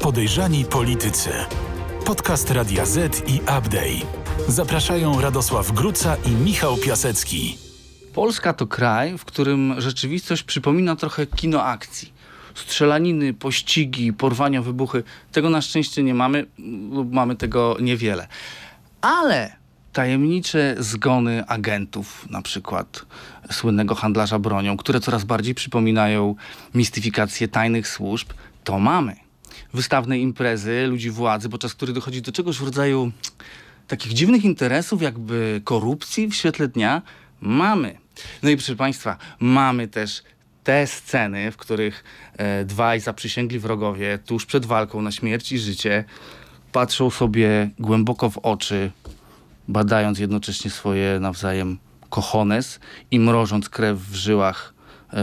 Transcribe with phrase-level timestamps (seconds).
[0.00, 1.30] Podejrzani politycy.
[2.04, 4.06] Podcast Radia Z i Update.
[4.48, 7.58] Zapraszają Radosław Gruca i Michał Piasecki.
[8.14, 12.12] Polska to kraj, w którym rzeczywistość przypomina trochę kino akcji.
[12.54, 15.02] Strzelaniny, pościgi, porwania, wybuchy.
[15.32, 16.46] Tego na szczęście nie mamy,
[16.90, 18.28] lub mamy tego niewiele.
[19.00, 19.56] Ale
[19.92, 23.06] tajemnicze zgony agentów, na przykład
[23.50, 26.34] słynnego handlarza bronią, które coraz bardziej przypominają
[26.74, 28.28] mistyfikację tajnych służb,
[28.64, 29.27] to mamy.
[29.74, 33.12] Wystawne imprezy, ludzi władzy, podczas których dochodzi do czegoś w rodzaju
[33.88, 37.02] takich dziwnych interesów, jakby korupcji w świetle dnia,
[37.40, 37.98] mamy.
[38.42, 40.22] No i proszę Państwa, mamy też
[40.64, 42.04] te sceny, w których
[42.36, 46.04] e, dwaj zaprzysięgli wrogowie tuż przed walką na śmierć i życie
[46.72, 48.90] patrzą sobie głęboko w oczy,
[49.68, 51.78] badając jednocześnie swoje nawzajem
[52.10, 52.80] kochones
[53.10, 54.74] i mrożąc krew w żyłach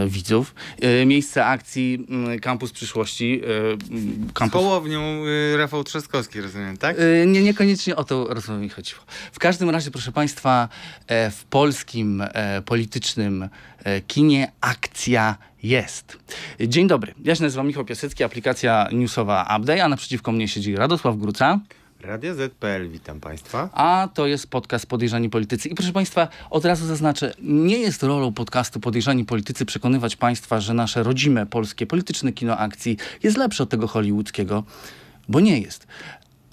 [0.07, 0.55] widzów.
[0.81, 3.41] E, miejsce akcji m, Kampus Przyszłości.
[3.43, 6.97] e, m, Z kampus Hołownią y, Rafał Trzaskowski, rozumiem, tak?
[7.25, 9.01] Nie, niekoniecznie o to rozumiem mi chodziło.
[9.31, 10.69] W każdym razie, proszę Państwa,
[11.07, 13.49] e, w polskim e, politycznym
[13.83, 16.17] e, kinie akcja jest.
[16.67, 21.17] Dzień dobry, ja się nazywam Michał Piasecki, aplikacja newsowa Update, a naprzeciwko mnie siedzi Radosław
[21.17, 21.59] Gruca,
[22.01, 23.69] Radio ZPL, witam Państwa.
[23.73, 25.69] a to jest podcast Podejrzani Politycy.
[25.69, 30.73] I proszę Państwa, od razu zaznaczę, nie jest rolą podcastu Podejrzani Politycy przekonywać Państwa, że
[30.73, 34.63] nasze rodzime polskie polityczne kino akcji jest lepsze od tego hollywoodzkiego,
[35.29, 35.87] bo nie jest.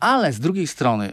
[0.03, 1.13] Ale z drugiej strony,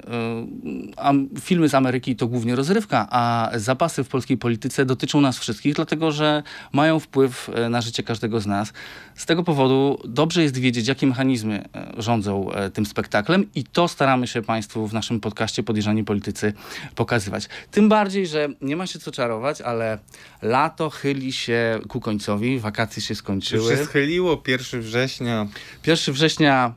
[1.36, 5.76] y, filmy z Ameryki to głównie rozrywka, a zapasy w polskiej polityce dotyczą nas wszystkich,
[5.76, 8.74] dlatego że mają wpływ y, na życie każdego z nas.
[9.16, 11.66] Z tego powodu dobrze jest wiedzieć, jakie mechanizmy
[11.98, 16.54] y, rządzą tym spektaklem i to staramy się Państwu w naszym podcaście Podejrzani Politycy
[16.96, 17.50] pokazywać.
[17.72, 19.98] Tym bardziej, że nie ma się co czarować, ale
[20.42, 23.78] lato chyli się ku końcowi, wakacje się Już skończyły.
[23.78, 25.48] się schyliło 1 września.
[25.88, 26.74] 1 września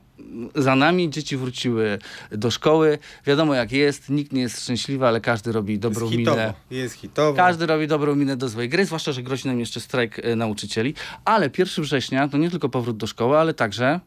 [0.55, 1.99] za nami, dzieci wróciły
[2.31, 2.97] do szkoły.
[3.25, 6.37] Wiadomo jak jest, nikt nie jest szczęśliwy, ale każdy robi dobrą Jest hitowo.
[6.37, 6.53] minę.
[6.71, 7.37] Jest hitowo.
[7.37, 10.93] Każdy robi dobrą minę do złej gry, zwłaszcza, że grozi nam jeszcze strajk e, nauczycieli.
[11.25, 13.99] Ale 1 września to nie tylko powrót do szkoły, ale także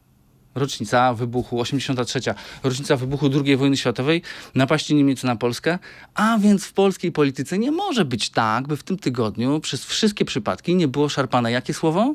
[0.55, 2.21] rocznica wybuchu, 83.
[2.62, 4.22] rocznica wybuchu II wojny światowej,
[4.55, 5.78] napaści Niemiec na Polskę,
[6.15, 10.25] a więc w polskiej polityce nie może być tak, by w tym tygodniu przez wszystkie
[10.25, 12.15] przypadki nie było szarpane jakie słowo?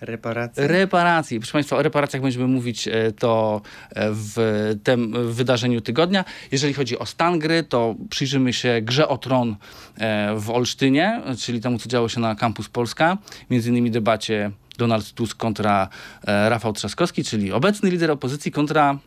[0.00, 0.68] Reparacje.
[0.68, 1.38] Reparacje.
[1.40, 4.36] Proszę Państwa, o reparacjach będziemy mówić e, to e, w
[4.82, 6.24] tym wydarzeniu tygodnia.
[6.52, 9.56] Jeżeli chodzi o stan gry, to przyjrzymy się grze o tron
[9.98, 13.18] e, w Olsztynie, czyli temu, co działo się na Campus Polska.
[13.50, 15.88] Między innymi debacie Donald Tusk kontra
[16.24, 18.98] Rafał Trzaskowski, czyli obecny lider opozycji kontra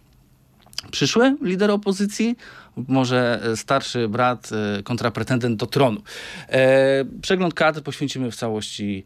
[0.91, 2.35] przyszły lider opozycji,
[2.87, 6.01] może e, starszy brat e, kontra pretendent do tronu.
[6.49, 9.03] E, przegląd kadr poświęcimy w całości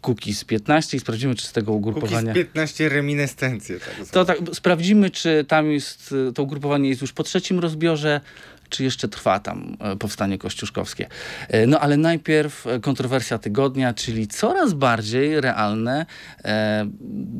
[0.00, 2.34] Kukiz 15 i sprawdzimy, czy z tego Kukiz ugrupowania...
[2.34, 3.80] 15 reminiscencje.
[3.80, 8.20] Tak To tak, sprawdzimy, czy tam jest, to ugrupowanie jest już po trzecim rozbiorze,
[8.68, 11.08] czy jeszcze trwa tam e, powstanie kościuszkowskie.
[11.48, 16.06] E, No ale najpierw e, kontrowersja tygodnia, czyli coraz bardziej realne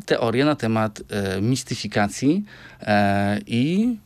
[0.06, 1.02] teorie na temat
[1.42, 2.44] mistyfikacji
[3.46, 3.96] i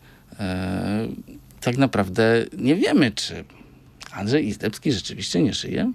[1.60, 3.44] tak naprawdę nie wiemy, czy
[4.12, 5.92] Andrzej Izdebski rzeczywiście nie żyje.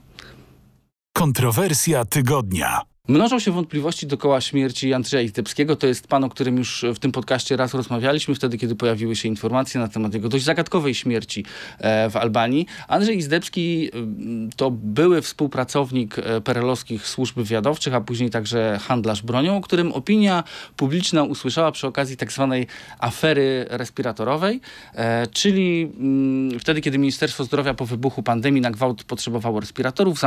[1.14, 2.81] Kontrowersja tygodnia.
[3.08, 5.76] Mnożą się wątpliwości dookoła śmierci Andrzeja Izdebskiego.
[5.76, 9.28] To jest pan, o którym już w tym podcaście raz rozmawialiśmy, wtedy kiedy pojawiły się
[9.28, 11.46] informacje na temat jego dość zagadkowej śmierci
[11.80, 12.66] e, w Albanii.
[12.88, 19.58] Andrzej Izdebski mm, to były współpracownik e, perelowskich służb wywiadowczych, a później także handlarz bronią,
[19.58, 20.44] o którym opinia
[20.78, 22.68] publiczna usłyszała przy okazji tak zwanej
[23.00, 24.62] afery respiratorowej,
[24.96, 30.20] e, czyli mm, wtedy, kiedy Ministerstwo Zdrowia po wybuchu pandemii na gwałt potrzebowało respiratorów,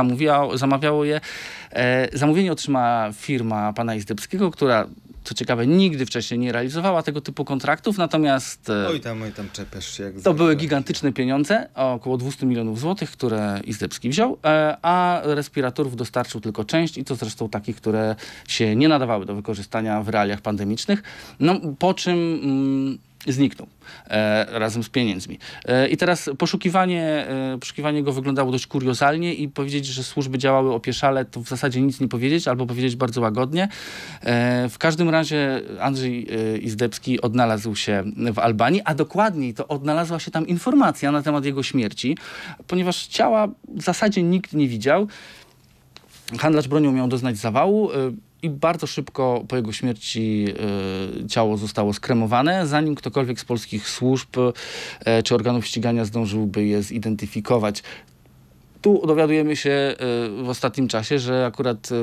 [0.53, 1.21] zamawiało je.
[1.71, 4.87] E, zamówienie otrzymała firma pana Izdebskiego, która
[5.23, 9.49] co ciekawe nigdy wcześniej nie realizowała tego typu kontraktów, natomiast e, Oj tam, oj tam
[9.53, 14.77] czepiasz się jak to były gigantyczne pieniądze, około 200 milionów złotych, które Izdebski wziął, e,
[14.81, 18.15] a respiratorów dostarczył tylko część i to zresztą takich, które
[18.47, 21.03] się nie nadawały do wykorzystania w realiach pandemicznych.
[21.39, 23.67] No, po czym mm, zniknął
[24.07, 25.39] e, razem z pieniędzmi.
[25.65, 30.73] E, I teraz poszukiwanie, e, poszukiwanie go wyglądało dość kuriozalnie i powiedzieć, że służby działały
[30.73, 33.67] opieszale, to w zasadzie nic nie powiedzieć, albo powiedzieć bardzo łagodnie.
[34.21, 40.19] E, w każdym razie Andrzej e, Izdebski odnalazł się w Albanii, a dokładniej to odnalazła
[40.19, 42.17] się tam informacja na temat jego śmierci,
[42.67, 45.07] ponieważ ciała w zasadzie nikt nie widział.
[46.39, 47.89] Handlarz bronią miał doznać zawału.
[48.41, 50.45] I bardzo szybko po jego śmierci
[51.23, 56.83] y, ciało zostało skremowane, zanim ktokolwiek z polskich służb y, czy organów ścigania zdążyłby je
[56.83, 57.83] zidentyfikować.
[58.81, 59.95] Tu dowiadujemy się e,
[60.43, 61.95] w ostatnim czasie, że akurat e,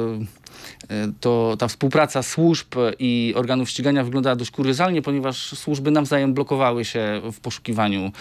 [0.94, 6.84] e, to ta współpraca służb i organów ścigania wyglądała dość kuriozalnie, ponieważ służby nawzajem blokowały
[6.84, 8.12] się w poszukiwaniu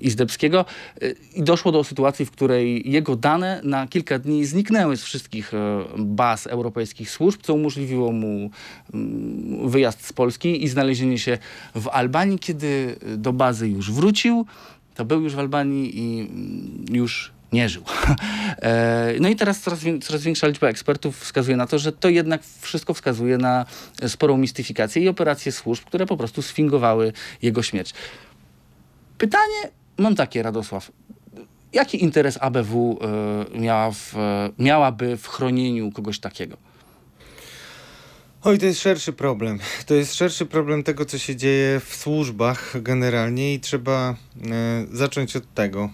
[0.00, 0.64] Izdebskiego
[1.34, 5.52] i doszło do sytuacji, w której jego dane na kilka dni zniknęły z wszystkich
[5.98, 8.50] baz europejskich służb, co umożliwiło mu
[8.94, 11.38] mm, wyjazd z Polski i znalezienie się
[11.74, 12.38] w Albanii.
[12.38, 14.46] Kiedy do bazy już wrócił,
[15.00, 17.84] to był już w Albanii i mm, już nie żył.
[18.62, 22.42] E, No i teraz coraz, coraz większa liczba ekspertów wskazuje na to, że to jednak
[22.60, 23.66] wszystko wskazuje na
[24.08, 27.12] sporą mistyfikację i operacje służb, które po prostu sfingowały
[27.42, 27.94] jego śmierć.
[29.18, 29.60] Pytanie
[29.98, 30.92] mam takie, Radosław.
[31.72, 32.98] Jaki interes ABW
[33.54, 34.14] e, miała w,
[34.58, 36.56] miałaby w chronieniu kogoś takiego?
[38.44, 39.58] Oj, to jest szerszy problem.
[39.86, 44.10] To jest szerszy problem tego, co się dzieje w służbach generalnie i trzeba
[44.50, 45.90] e, zacząć od tego,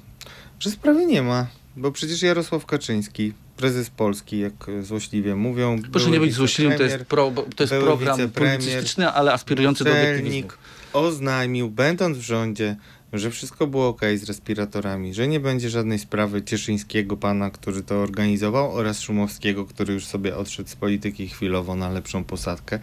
[0.60, 1.46] że sprawy nie ma,
[1.76, 4.52] bo przecież Jarosław Kaczyński, prezes Polski, jak
[4.82, 9.84] złośliwie mówią, Proszę nie być złośliwym, to jest, pro, to jest program publicystyczny, ale aspirujący
[9.84, 10.50] do obiektywizmu.
[10.92, 12.76] Oznajmił, będąc w rządzie,
[13.18, 17.94] że wszystko było ok z respiratorami, że nie będzie żadnej sprawy Cieszyńskiego pana, który to
[17.94, 22.78] organizował oraz Szumowskiego, który już sobie odszedł z polityki chwilowo na lepszą posadkę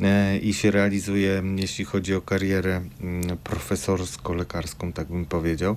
[0.00, 5.76] e, i się realizuje, jeśli chodzi o karierę mm, profesorsko-lekarską, tak bym powiedział.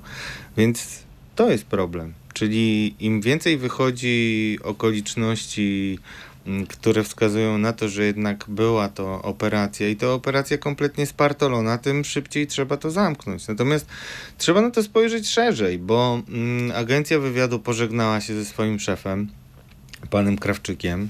[0.57, 1.03] Więc
[1.35, 2.13] to jest problem.
[2.33, 5.99] Czyli im więcej wychodzi okoliczności
[6.69, 12.03] które wskazują na to, że jednak była to operacja i to operacja kompletnie spartolona, tym
[12.03, 13.47] szybciej trzeba to zamknąć.
[13.47, 13.85] Natomiast
[14.37, 19.29] trzeba na to spojrzeć szerzej, bo mm, agencja wywiadu pożegnała się ze swoim szefem,
[20.09, 21.09] panem Krawczykiem,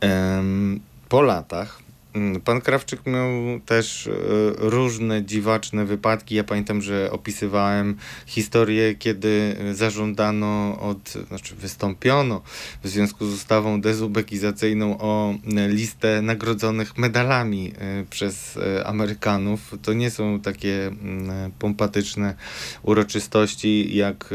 [0.00, 1.83] em, po latach.
[2.14, 4.10] Mm, Pan Krawczyk miał też e,
[4.56, 6.34] różne dziwaczne wypadki.
[6.34, 7.96] Ja pamiętam, że opisywałem
[8.26, 12.42] historię, kiedy zażądano od, znaczy wystąpiono
[12.82, 19.74] w związku z ustawą dezubekizacyjną o e, listę nagrodzonych medalami e, przez e, Amerykanów.
[19.82, 22.34] To nie są takie mm, pompatyczne
[22.82, 24.34] uroczystości, jak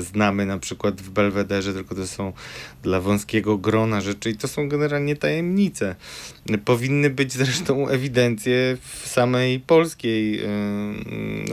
[0.00, 2.32] znamy na przykład w Belwederze, tylko to są
[2.82, 5.96] dla wąskiego grona rzeczy i to są generalnie tajemnice.
[6.64, 10.40] Powinny być zresztą ewidencje w samej polskiej,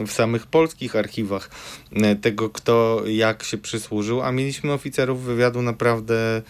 [0.06, 1.50] w samych polskich archiwach
[1.92, 6.42] e, tego, kto jak się przysłużył, a mieliśmy oficerów wywiadu naprawdę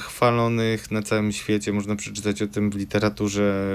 [0.00, 1.72] chwalonych na całym świecie.
[1.72, 3.66] Można przeczytać o tym w literaturze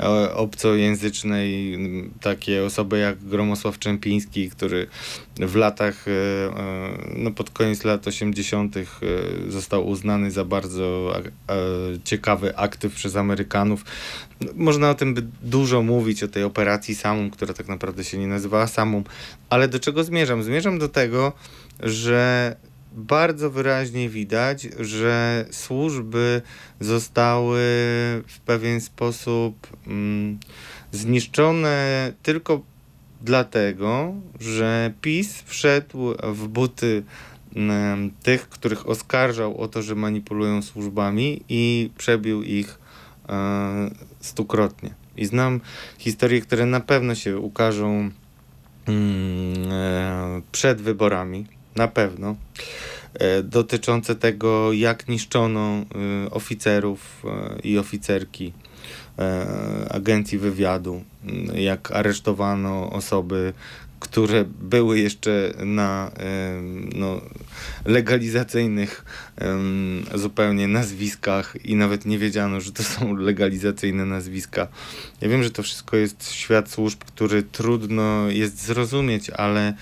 [0.00, 1.78] e, obcojęzycznej.
[2.20, 4.86] Takie osoby jak Gromosław Czempiński, który
[5.36, 8.76] w latach, e, e, no pod koniec lat 80.
[8.76, 8.82] e,
[9.48, 11.22] został uznany za bardzo e,
[12.04, 13.84] ciekawy aktyw przez Amerykanów.
[14.54, 18.26] Można o tym by dużo mówić, o tej operacji samum, która tak naprawdę się nie
[18.26, 19.04] nazywała samum,
[19.50, 20.42] ale do czego zmierzam?
[20.42, 21.32] Zmierzam do tego,
[21.80, 22.56] że
[22.92, 26.42] bardzo wyraźnie widać, że służby
[26.80, 27.58] zostały
[28.26, 30.38] w pewien sposób mm,
[30.92, 32.60] zniszczone tylko
[33.20, 37.02] dlatego, że PiS wszedł w buty
[37.56, 42.78] mm, tych, których oskarżał o to, że manipulują służbami i przebił ich
[43.28, 43.90] e,
[44.20, 44.94] stukrotnie.
[45.16, 45.60] I znam
[45.98, 48.10] historie, które na pewno się ukażą
[48.86, 51.46] mm, e, przed wyborami,
[51.76, 52.36] na pewno,
[53.14, 58.52] e, dotyczące tego, jak niszczono e, oficerów e, i oficerki
[59.18, 59.46] e,
[59.90, 63.52] agencji wywiadu, m, jak aresztowano osoby,
[64.00, 67.20] które były jeszcze na em, no,
[67.84, 69.04] legalizacyjnych
[70.14, 74.68] zupełnie nazwiskach i nawet nie wiedziano, że to są legalizacyjne nazwiska.
[75.20, 79.74] Ja wiem, że to wszystko jest świat służb, który trudno jest zrozumieć, ale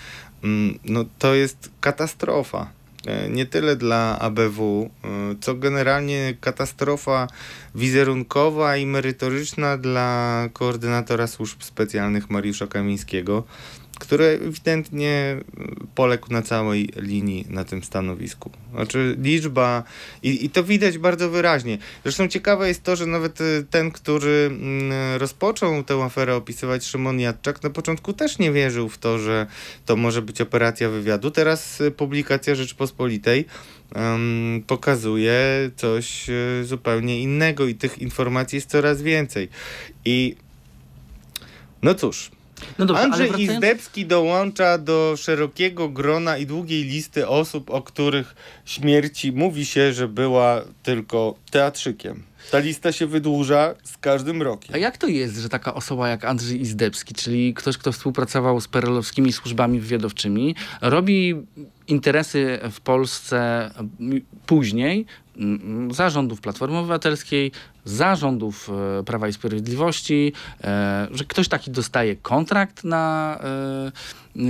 [0.85, 2.69] no, to jest katastrofa.
[3.07, 5.09] E, Nie tyle dla ABW, e,
[5.41, 7.27] co generalnie katastrofa
[7.75, 13.43] wizerunkowa i merytoryczna dla koordynatora służb specjalnych Mariusza Kamińskiego,
[13.99, 15.37] który ewidentnie
[15.95, 18.51] poległ na całej linii na tym stanowisku.
[18.71, 19.83] Znaczy liczba
[20.23, 21.77] i, i to widać bardzo wyraźnie.
[22.03, 27.19] Zresztą ciekawe jest to, że nawet y, ten, który mm, rozpoczął tę aferę opisywać Szymon
[27.19, 29.47] Jadczak, na początku też nie wierzył w to, że
[29.85, 31.31] to może być operacja wywiadu.
[31.31, 33.45] Teraz y, publikacja Rzeczpospolitej
[33.95, 39.49] em, pokazuje coś y, zupełnie innego i tych informacji jest coraz więcej.
[40.05, 40.35] I
[41.83, 42.31] no cóż,
[42.79, 43.53] No dobrze, Andrzej wracając...
[43.53, 48.35] Izdebski dołącza do szerokiego grona i długiej listy osób, o których
[48.65, 52.28] śmierci mówi się, że była tylko teatrzykiem.
[52.51, 54.75] Ta lista się wydłuża z każdym rokiem.
[54.75, 58.67] A jak to jest, że taka osoba jak Andrzej Izdebski, czyli ktoś, kto współpracował z
[58.67, 61.35] perelowskimi służbami wywiadowczymi, robi
[61.87, 63.71] interesy w Polsce
[64.45, 65.05] później,
[65.91, 67.51] zarządów Platformy Obywatelskiej,
[67.85, 68.69] zarządów
[68.99, 73.37] e, Prawa i Sprawiedliwości, e, że ktoś taki dostaje kontrakt na,
[74.35, 74.41] e,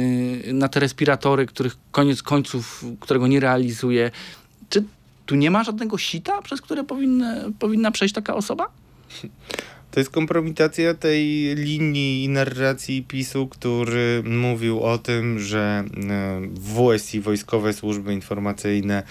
[0.49, 4.11] y, na te respiratory, których koniec końców, którego nie realizuje.
[5.29, 8.67] Tu nie ma żadnego sita, przez które powinny, powinna przejść taka osoba?
[9.91, 17.21] To jest kompromitacja tej linii i narracji PiSu, który mówił o tym, że e, WSI,
[17.21, 19.03] Wojskowe Służby Informacyjne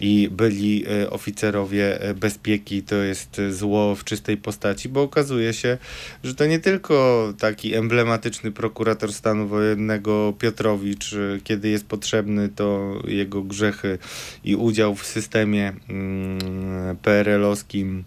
[0.00, 5.78] i byli e, oficerowie e, bezpieki to jest zło w czystej postaci, bo okazuje się,
[6.24, 11.14] że to nie tylko taki emblematyczny prokurator stanu wojennego Piotrowicz,
[11.44, 13.98] kiedy jest potrzebny, to jego grzechy
[14.44, 18.04] i udział w systemie mm, PRL-owskim,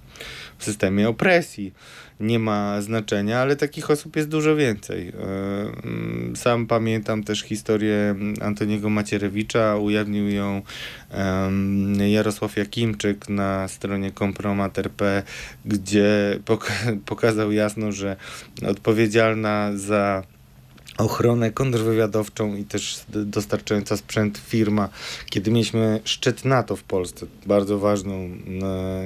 [0.58, 1.74] w systemie opresji
[2.20, 5.08] nie ma znaczenia, ale takich osób jest dużo więcej.
[5.08, 5.14] E,
[5.84, 10.62] mm, sam pamiętam też historię Antoniego Macierewicza, ujawnił ją
[12.08, 15.24] Jarosław Jakimczyk na stronie kompromat.rp,
[15.66, 16.40] gdzie
[17.06, 18.16] pokazał jasno, że
[18.68, 20.24] odpowiedzialna za
[20.98, 24.90] ochronę kontrwywiadowczą i też dostarczająca sprzęt firma.
[25.30, 28.30] Kiedy mieliśmy szczyt NATO w Polsce, bardzo ważną e,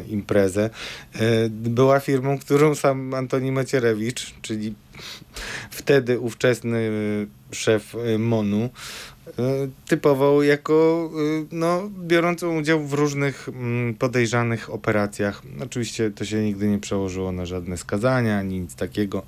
[0.10, 0.69] imprezę,
[1.13, 4.74] e, była firmą, którą sam Antoni Macierewicz, czyli
[5.71, 6.91] wtedy ówczesny
[7.51, 8.69] szef MONU,
[9.27, 9.31] e,
[9.88, 11.10] typował jako
[11.51, 13.50] no, biorącą udział w różnych
[14.00, 15.41] podejrzanych operacjach.
[15.63, 19.24] Oczywiście to się nigdy nie przełożyło na żadne skazania, ani nic takiego.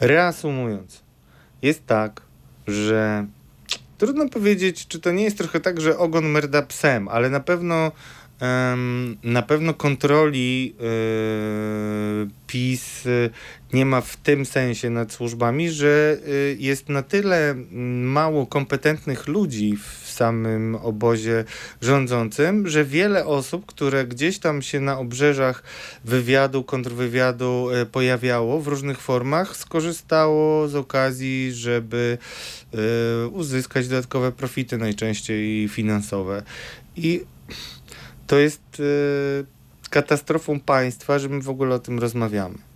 [0.00, 1.02] Reasumując,
[1.62, 2.22] jest tak,
[2.66, 3.26] że
[3.98, 7.92] trudno powiedzieć, czy to nie jest trochę tak, że ogon merda psem, ale na pewno
[9.22, 13.04] na pewno kontroli yy, PiS
[13.72, 17.54] nie ma w tym sensie nad służbami, że y, jest na tyle
[18.02, 21.44] mało kompetentnych ludzi w samym obozie
[21.80, 25.62] rządzącym, że wiele osób, które gdzieś tam się na obrzeżach
[26.04, 32.18] wywiadu, kontrwywiadu y, pojawiało w różnych formach, skorzystało z okazji, żeby
[33.24, 36.42] y, uzyskać dodatkowe profity, najczęściej finansowe.
[36.96, 37.24] I
[38.26, 38.62] to jest
[39.90, 42.69] katastrofą państwa, że my w ogóle o tym rozmawiamy.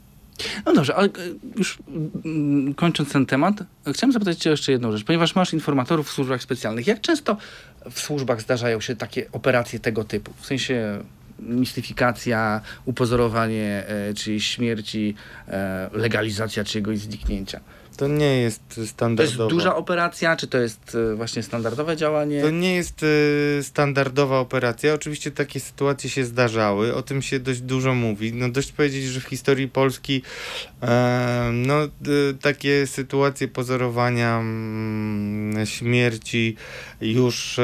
[0.66, 1.10] No dobrze, ale e,
[1.56, 1.78] już
[2.24, 3.54] mm, kończąc ten temat,
[3.92, 5.04] chciałem zapytać cię jeszcze jedną rzecz.
[5.04, 7.36] Ponieważ masz informatorów w służbach specjalnych, jak często
[7.90, 10.32] w służbach zdarzają się takie operacje tego typu?
[10.40, 11.04] W sensie
[11.38, 15.14] mistyfikacja, upozorowanie e, czyjejś śmierci,
[15.48, 17.60] e, legalizacja czyjegoś zniknięcia.
[17.96, 19.36] To nie jest standardowa.
[19.36, 22.42] To jest duża operacja, czy to jest e, właśnie standardowe działanie?
[22.42, 23.04] To nie jest
[23.58, 24.94] e, standardowa operacja.
[24.94, 26.94] Oczywiście takie sytuacje się zdarzały.
[26.94, 28.32] O tym się dość dużo mówi.
[28.32, 30.22] No dość powiedzieć, że w historii Polski
[30.82, 31.74] e, no,
[32.40, 36.56] takie sytuacje pozorowania mm, śmierci
[37.00, 37.60] już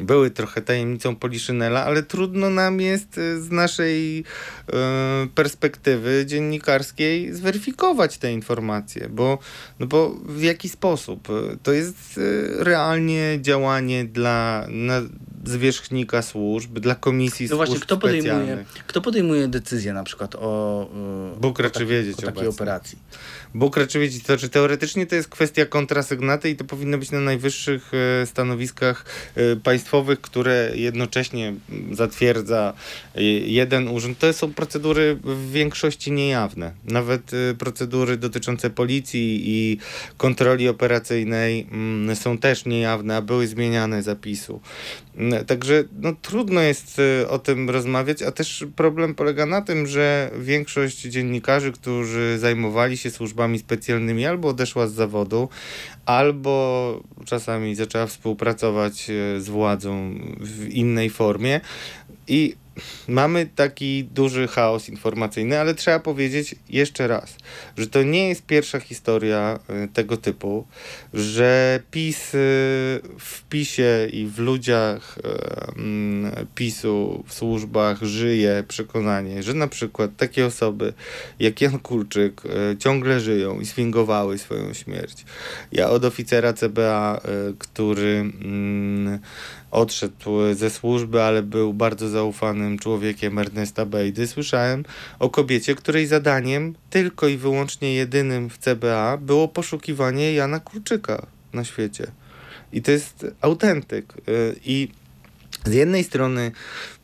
[0.00, 4.24] były trochę tajemnicą Poliszynela, ale trudno nam jest e, z naszej
[4.72, 9.38] e, perspektywy dziennikarskiej zweryfikować te informacje, bo,
[9.80, 11.28] no bo w jaki sposób?
[11.62, 12.20] To jest
[12.58, 15.02] e, realnie działanie dla na,
[15.44, 20.88] zwierzchnika służb, dla komisji no właśnie, kto podejmuje, kto podejmuje decyzję na przykład o,
[21.40, 22.98] Bóg o, taki, wiedzieć o takiej operacji?
[23.54, 27.92] Bóg wiedzieć, to znaczy teoretycznie to jest kwestia kontrasygnaty i to powinno być na najwyższych
[28.24, 29.04] stanowiskach
[29.38, 31.54] Y, państwowych, które jednocześnie
[31.92, 32.72] zatwierdza
[33.16, 34.18] y, jeden urząd.
[34.18, 36.72] To są procedury w większości niejawne.
[36.84, 39.78] Nawet procedury dotyczące policji i
[40.16, 44.60] kontroli operacyjnej mm, są też niejawne, a były zmieniane zapisu.
[45.16, 50.30] Mm, także no, trudno jest o tym rozmawiać, a też problem polega na tym, że
[50.38, 55.48] większość dziennikarzy, którzy zajmowali się służbami specjalnymi, albo odeszła z zawodu,
[56.06, 61.60] albo czasami zaczęła współpracować e, z władzą w innej formie.
[62.28, 62.54] I
[63.08, 67.36] mamy taki duży chaos informacyjny, ale trzeba powiedzieć jeszcze raz,
[67.78, 70.66] że to nie jest pierwsza historia y, tego typu,
[71.14, 72.38] że PiS y,
[73.18, 80.10] w PiSie i w ludziach y, mm, PiSu w służbach żyje przekonanie, że na przykład
[80.16, 80.92] takie osoby
[81.38, 82.42] jak Jan Kulczyk
[82.78, 85.24] ciągle żyją i swingowały swoją śmierć.
[85.72, 87.20] Ja od oficera CBA,
[87.58, 89.18] który mm,
[89.72, 94.26] odszedł ze służby, ale był bardzo zaufanym człowiekiem Ernesta Bejdy.
[94.26, 94.84] Słyszałem
[95.18, 101.64] o kobiecie, której zadaniem tylko i wyłącznie jedynym w CBA było poszukiwanie Jana Kurczyka na
[101.64, 102.06] świecie.
[102.72, 104.14] I to jest autentyk.
[104.28, 104.88] Y, I
[105.64, 106.52] z jednej strony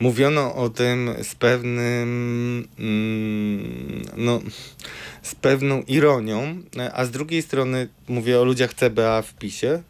[0.00, 4.40] mówiono o tym z pewnym, mm, no,
[5.22, 9.82] z pewną ironią, a z drugiej strony mówię o ludziach CBA w PiSie,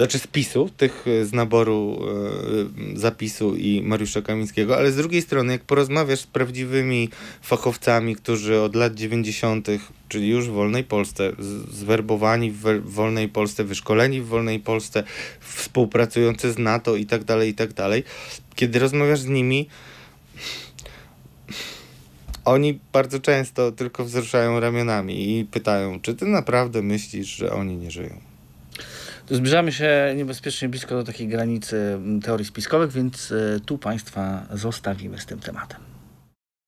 [0.00, 1.98] znaczy z PiSu, tych z naboru
[2.94, 7.08] e, zapisu i Mariusza Kamińskiego, ale z drugiej strony, jak porozmawiasz z prawdziwymi
[7.42, 9.68] fachowcami, którzy od lat 90.,
[10.08, 11.32] czyli już w wolnej Polsce,
[11.72, 15.04] zwerbowani w we- w wolnej Polsce, wyszkoleni w wolnej Polsce,
[15.40, 18.04] współpracujący z NATO i tak dalej, i tak dalej,
[18.54, 19.68] kiedy rozmawiasz z nimi,
[22.44, 27.90] oni bardzo często tylko wzruszają ramionami i pytają, czy ty naprawdę myślisz, że oni nie
[27.90, 28.29] żyją?
[29.30, 35.18] Zbliżamy się niebezpiecznie blisko do takiej granicy mm, teorii spiskowych, więc e, tu Państwa zostawimy
[35.18, 35.80] z tym tematem.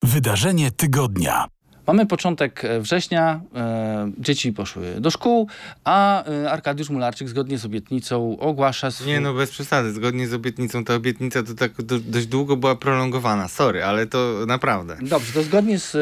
[0.03, 1.45] Wydarzenie tygodnia.
[1.87, 5.47] Mamy początek e, września, e, dzieci poszły do szkół,
[5.83, 9.07] a e, Arkadiusz Mularczyk zgodnie z obietnicą ogłasza swój...
[9.07, 9.93] Nie no, bez przesady.
[9.93, 13.47] Zgodnie z obietnicą, ta obietnica to tak do, dość długo była prolongowana.
[13.47, 14.97] Sorry, ale to naprawdę.
[15.01, 15.99] Dobrze, to zgodnie z e,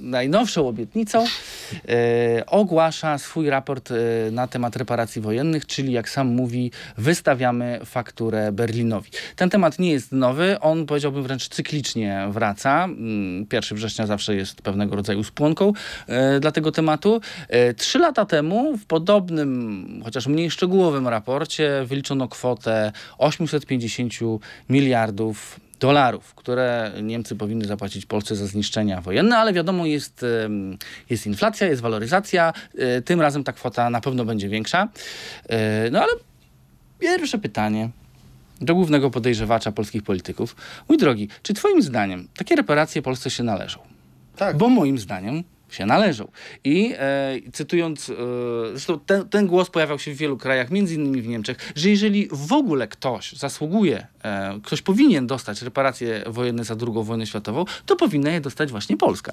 [0.00, 1.24] najnowszą obietnicą
[1.88, 3.92] e, ogłasza swój raport
[4.32, 9.10] na temat reparacji wojennych, czyli jak sam mówi, wystawiamy fakturę Berlinowi.
[9.36, 12.84] Ten temat nie jest nowy, on powiedziałbym wręcz cyklicznie wraca.
[12.84, 15.72] Mm, 1 września zawsze jest pewnego rodzaju spłonką
[16.06, 17.20] e, dla tego tematu.
[17.48, 24.12] E, Trzy lata temu w podobnym, chociaż mniej szczegółowym raporcie wyliczono kwotę 850
[24.68, 30.24] miliardów dolarów, które Niemcy powinny zapłacić Polsce za zniszczenia wojenne, ale wiadomo, jest,
[31.10, 32.52] jest inflacja, jest waloryzacja.
[32.78, 34.88] e, Tym razem ta kwota na pewno będzie większa.
[35.90, 36.12] No ale
[36.98, 37.90] pierwsze pytanie
[38.60, 40.56] do głównego podejrzewacza polskich polityków.
[40.88, 43.89] Mój drogi, czy twoim zdaniem takie reparacje Polsce się należą?
[44.40, 44.56] Tak.
[44.56, 46.28] Bo moim zdaniem się należą.
[46.64, 48.14] I e, cytując, e,
[48.70, 52.28] zresztą ten, ten głos pojawiał się w wielu krajach, między innymi w Niemczech, że jeżeli
[52.32, 57.96] w ogóle ktoś zasługuje, e, ktoś powinien dostać reparacje wojenne za II wojnę światową, to
[57.96, 59.32] powinna je dostać właśnie Polska.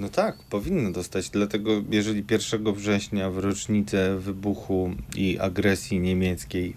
[0.00, 1.30] No tak, powinno dostać.
[1.30, 6.76] Dlatego jeżeli 1 września w rocznicę wybuchu i agresji niemieckiej,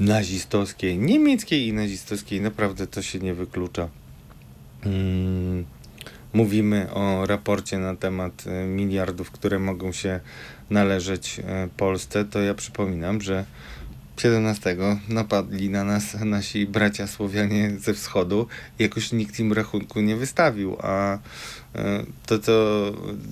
[0.00, 3.88] nazistowskiej, niemieckiej i nazistowskiej, naprawdę to się nie wyklucza.
[4.84, 5.64] Mm,
[6.36, 10.20] mówimy o raporcie na temat e, miliardów, które mogą się
[10.70, 13.44] należeć e, Polsce, to ja przypominam, że
[14.16, 14.76] 17
[15.08, 18.46] napadli na nas nasi bracia Słowianie ze wschodu.
[18.78, 21.18] Jakoś nikt im rachunku nie wystawił, a e,
[22.26, 22.84] to, co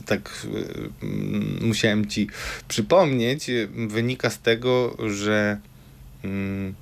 [0.07, 0.46] tak
[1.61, 2.28] musiałem ci
[2.68, 3.50] przypomnieć,
[3.88, 5.59] wynika z tego, że
[6.24, 6.74] mm,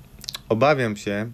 [0.49, 1.31] obawiam się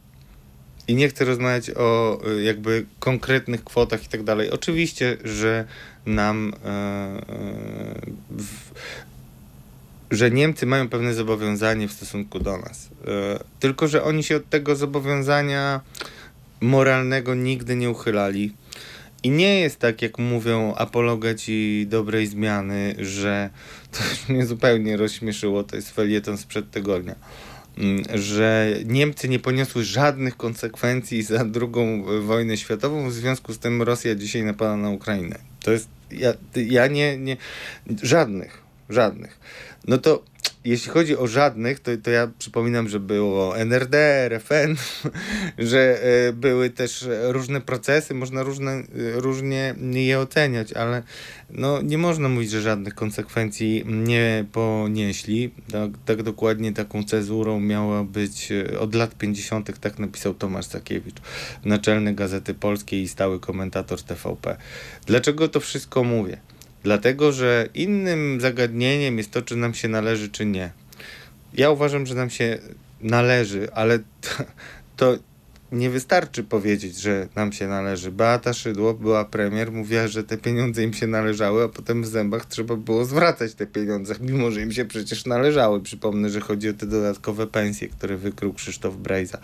[0.89, 4.51] i nie chcę rozmawiać o e, jakby konkretnych kwotach i tak dalej.
[4.51, 5.65] Oczywiście, że
[6.05, 7.21] nam e, e,
[8.29, 8.71] w,
[10.11, 12.89] że Niemcy mają pewne zobowiązanie w stosunku do nas.
[13.07, 15.81] E, Tylko, że oni się od tego zobowiązania
[16.61, 18.53] moralnego nigdy nie uchylali.
[19.23, 23.49] I nie jest tak, jak mówią apologeci dobrej zmiany, że
[23.91, 27.15] to mnie zupełnie rozśmieszyło, to jest felieton sprzed tygodnia,
[28.13, 34.15] że Niemcy nie poniosły żadnych konsekwencji za drugą wojnę światową, w związku z tym Rosja
[34.15, 35.39] dzisiaj napada na Ukrainę.
[35.63, 37.37] To jest, ja, ja nie, nie,
[38.03, 39.39] żadnych, żadnych.
[39.87, 40.23] No to
[40.65, 44.75] jeśli chodzi o żadnych, to, to ja przypominam, że było NRD, RFN,
[45.71, 48.83] że e, były też różne procesy, można różne, e,
[49.15, 51.03] różnie je oceniać, ale
[51.49, 55.51] no, nie można mówić, że żadnych konsekwencji nie ponieśli.
[55.71, 61.17] Tak, tak dokładnie taką cezurą miała być e, od lat 50., tak napisał Tomasz Sakiewicz,
[61.65, 64.57] naczelny Gazety Polskiej i stały komentator TVP.
[65.05, 66.37] Dlaczego to wszystko mówię?
[66.83, 70.71] Dlatego, że innym zagadnieniem jest to, czy nam się należy, czy nie.
[71.53, 72.59] Ja uważam, że nam się
[73.01, 74.43] należy, ale to,
[74.97, 75.17] to
[75.71, 78.11] nie wystarczy powiedzieć, że nam się należy.
[78.11, 82.45] Beata Szydło była premier, mówiła, że te pieniądze im się należały, a potem w zębach
[82.45, 85.81] trzeba było zwracać te pieniądze, mimo że im się przecież należały.
[85.81, 89.37] Przypomnę, że chodzi o te dodatkowe pensje, które wykrył Krzysztof Brejza.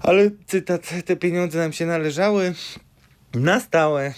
[0.00, 2.54] Ale cytat, te pieniądze nam się należały,
[3.34, 4.14] na stałe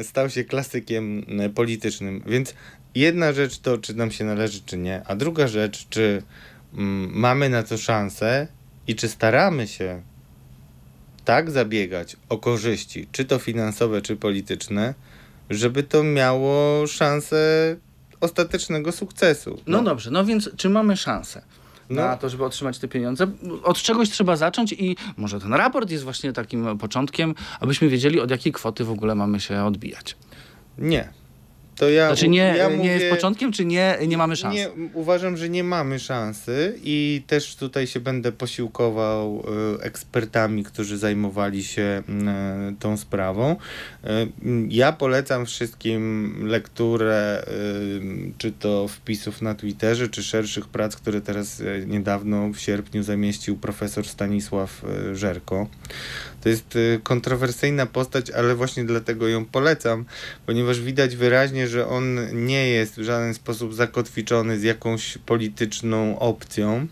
[0.00, 2.22] e, stał się klasykiem e, politycznym.
[2.26, 2.54] Więc
[2.94, 6.22] jedna rzecz to, czy nam się należy, czy nie, a druga rzecz, czy
[6.74, 8.46] mm, mamy na to szansę
[8.86, 10.02] i czy staramy się
[11.24, 14.94] tak zabiegać o korzyści, czy to finansowe, czy polityczne,
[15.50, 17.76] żeby to miało szansę
[18.20, 19.60] ostatecznego sukcesu.
[19.66, 21.42] No, dobrze, no więc czy mamy szansę?
[21.90, 22.02] No.
[22.02, 23.26] Na to, żeby otrzymać te pieniądze.
[23.62, 28.30] Od czegoś trzeba zacząć i może ten raport jest właśnie takim początkiem, abyśmy wiedzieli, od
[28.30, 30.16] jakiej kwoty w ogóle mamy się odbijać.
[30.78, 31.19] Nie.
[31.80, 32.06] To ja...
[32.06, 34.54] Znaczy nie, ja nie mówię, jest początkiem, czy nie, nie mamy szans?
[34.54, 39.44] Nie, uważam, że nie mamy szansy i też tutaj się będę posiłkował
[39.78, 42.02] e, ekspertami, którzy zajmowali się e,
[42.78, 43.56] tą sprawą.
[44.04, 44.26] E,
[44.68, 47.44] ja polecam wszystkim lekturę
[48.38, 54.06] czy to wpisów na Twitterze, czy szerszych prac, które teraz niedawno w sierpniu zamieścił profesor
[54.06, 55.66] Stanisław Żerko.
[56.40, 60.04] To jest e, kontrowersyjna postać, ale właśnie dlatego ją polecam,
[60.46, 66.86] ponieważ widać wyraźnie, że on nie jest w żaden sposób zakotwiczony z jakąś polityczną opcją.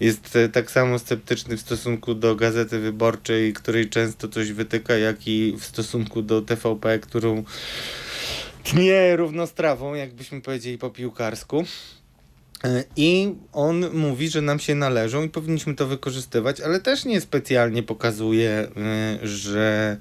[0.00, 5.28] Jest e, tak samo sceptyczny w stosunku do Gazety Wyborczej, której często coś wytyka, jak
[5.28, 7.44] i w stosunku do TVP, którą
[8.64, 11.64] tnie równostrawą, jakbyśmy powiedzieli po piłkarsku.
[12.64, 17.20] E, I on mówi, że nam się należą i powinniśmy to wykorzystywać, ale też nie
[17.20, 18.68] specjalnie pokazuje, e,
[19.26, 19.96] że,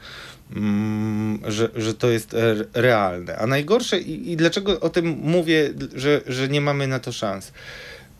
[0.56, 2.36] mm, że, że to jest
[2.74, 3.38] realne.
[3.38, 7.52] A najgorsze, i, i dlaczego o tym mówię, że, że nie mamy na to szans?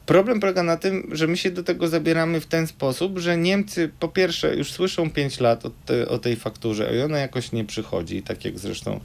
[0.08, 3.92] Problem polega na tym, że my się do tego zabieramy w ten sposób, że Niemcy
[4.00, 7.66] po pierwsze już słyszą 5 lat o, te, o tej fakturze i ona jakoś nie
[7.66, 9.00] przychodzi, tak jak zresztą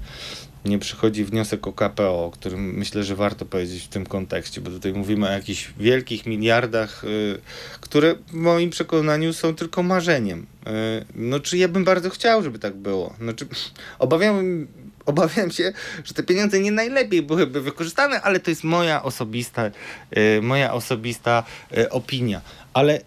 [0.65, 4.71] nie przychodzi wniosek o KPO, o którym myślę, że warto powiedzieć w tym kontekście, bo
[4.71, 7.39] tutaj mówimy o jakichś wielkich miliardach, y,
[7.81, 10.47] które w moim przekonaniu są tylko marzeniem.
[10.67, 13.15] Y, no czy ja bym bardzo chciał, żeby tak było.
[13.19, 13.47] Znaczy,
[13.99, 14.67] obawiam,
[15.07, 15.73] obawiam się,
[16.05, 19.71] że te pieniądze nie najlepiej byłyby wykorzystane, ale to jest moja osobista,
[20.17, 21.45] y, moja osobista
[21.91, 22.41] opinia.
[22.75, 23.01] Ale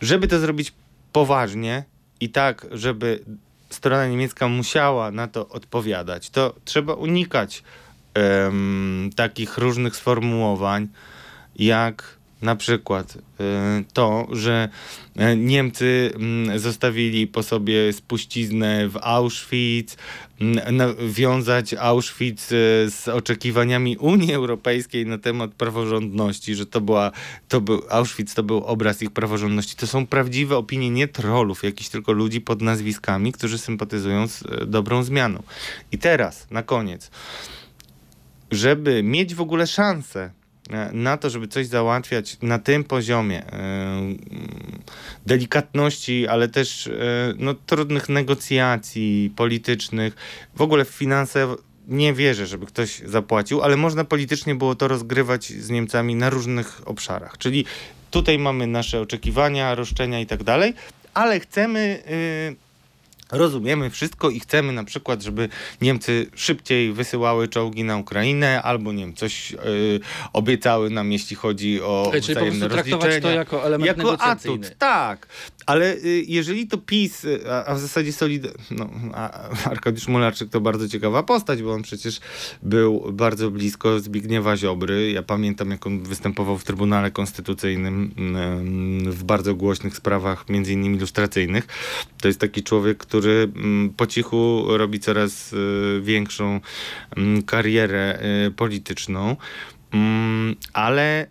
[0.00, 0.72] żeby to zrobić
[1.12, 1.84] poważnie
[2.20, 3.24] i tak, żeby
[3.70, 7.62] strona niemiecka musiała na to odpowiadać, to trzeba unikać
[8.14, 10.88] em, takich różnych sformułowań,
[11.56, 13.20] jak na przykład y,
[13.92, 14.68] to, że
[15.16, 19.96] e, Niemcy mm, zostawili po sobie spuściznę w Auschwitz,
[20.40, 27.10] mm, wiązać Auschwitz e, z oczekiwaniami Unii Europejskiej na temat praworządności, że to była,
[27.48, 29.76] to był, Auschwitz to był obraz ich praworządności.
[29.76, 34.66] To są prawdziwe opinie nie trollów, jakichś tylko ludzi pod nazwiskami, którzy sympatyzują z e,
[34.66, 35.42] dobrą zmianą.
[35.92, 37.10] I teraz, na koniec,
[38.50, 40.30] żeby mieć w ogóle szansę
[40.92, 44.00] na to, żeby coś załatwiać na tym poziomie e,
[45.26, 46.92] delikatności, ale też e,
[47.38, 50.16] no, trudnych negocjacji politycznych,
[50.54, 51.56] w ogóle w finanse
[51.88, 56.88] nie wierzę, żeby ktoś zapłacił, ale można politycznie było to rozgrywać z Niemcami na różnych
[56.88, 57.38] obszarach.
[57.38, 57.64] Czyli
[58.10, 60.74] tutaj mamy nasze oczekiwania, roszczenia i tak dalej,
[61.14, 62.02] ale chcemy.
[62.56, 62.69] y,
[63.32, 65.48] Rozumiemy wszystko i chcemy na przykład, żeby
[65.80, 69.56] Niemcy szybciej wysyłały czołgi na Ukrainę, albo nie wiem, coś y,
[70.32, 75.26] obiecały nam, jeśli chodzi o Czyli po prostu traktować to jako element Jako atut, tak.
[75.70, 78.46] Ale y, jeżeli to PiS, y, a, a w zasadzie Solid...
[78.70, 78.90] No,
[79.64, 82.20] Arkadiusz Mularczyk to bardzo ciekawa postać, bo on przecież
[82.62, 85.12] był bardzo blisko Zbigniewa Ziobry.
[85.12, 90.98] Ja pamiętam, jak on występował w Trybunale Konstytucyjnym mm, w bardzo głośnych sprawach, między innymi
[90.98, 91.66] lustracyjnych.
[92.20, 96.60] To jest taki człowiek, który mm, po cichu robi coraz y, większą
[97.16, 98.18] mm, karierę
[98.56, 99.36] polityczną.
[100.72, 101.26] Ale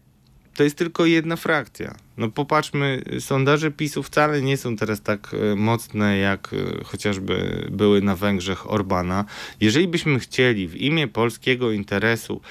[0.60, 1.96] to jest tylko jedna frakcja.
[2.18, 8.02] No popatrzmy, sondaże PiSu wcale nie są teraz tak e, mocne, jak e, chociażby były
[8.02, 9.26] na Węgrzech Orbana.
[9.62, 12.42] Jeżeli byśmy chcieli w imię polskiego interesu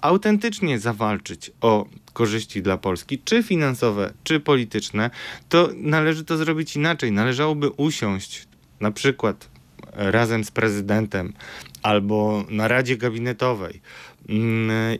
[0.00, 5.10] autentycznie zawalczyć o korzyści dla Polski, czy finansowe, czy polityczne,
[5.48, 7.12] to należy to zrobić inaczej.
[7.12, 8.46] Należałoby usiąść
[8.80, 9.48] na przykład
[9.92, 11.32] razem z prezydentem
[11.82, 13.80] albo na Radzie Gabinetowej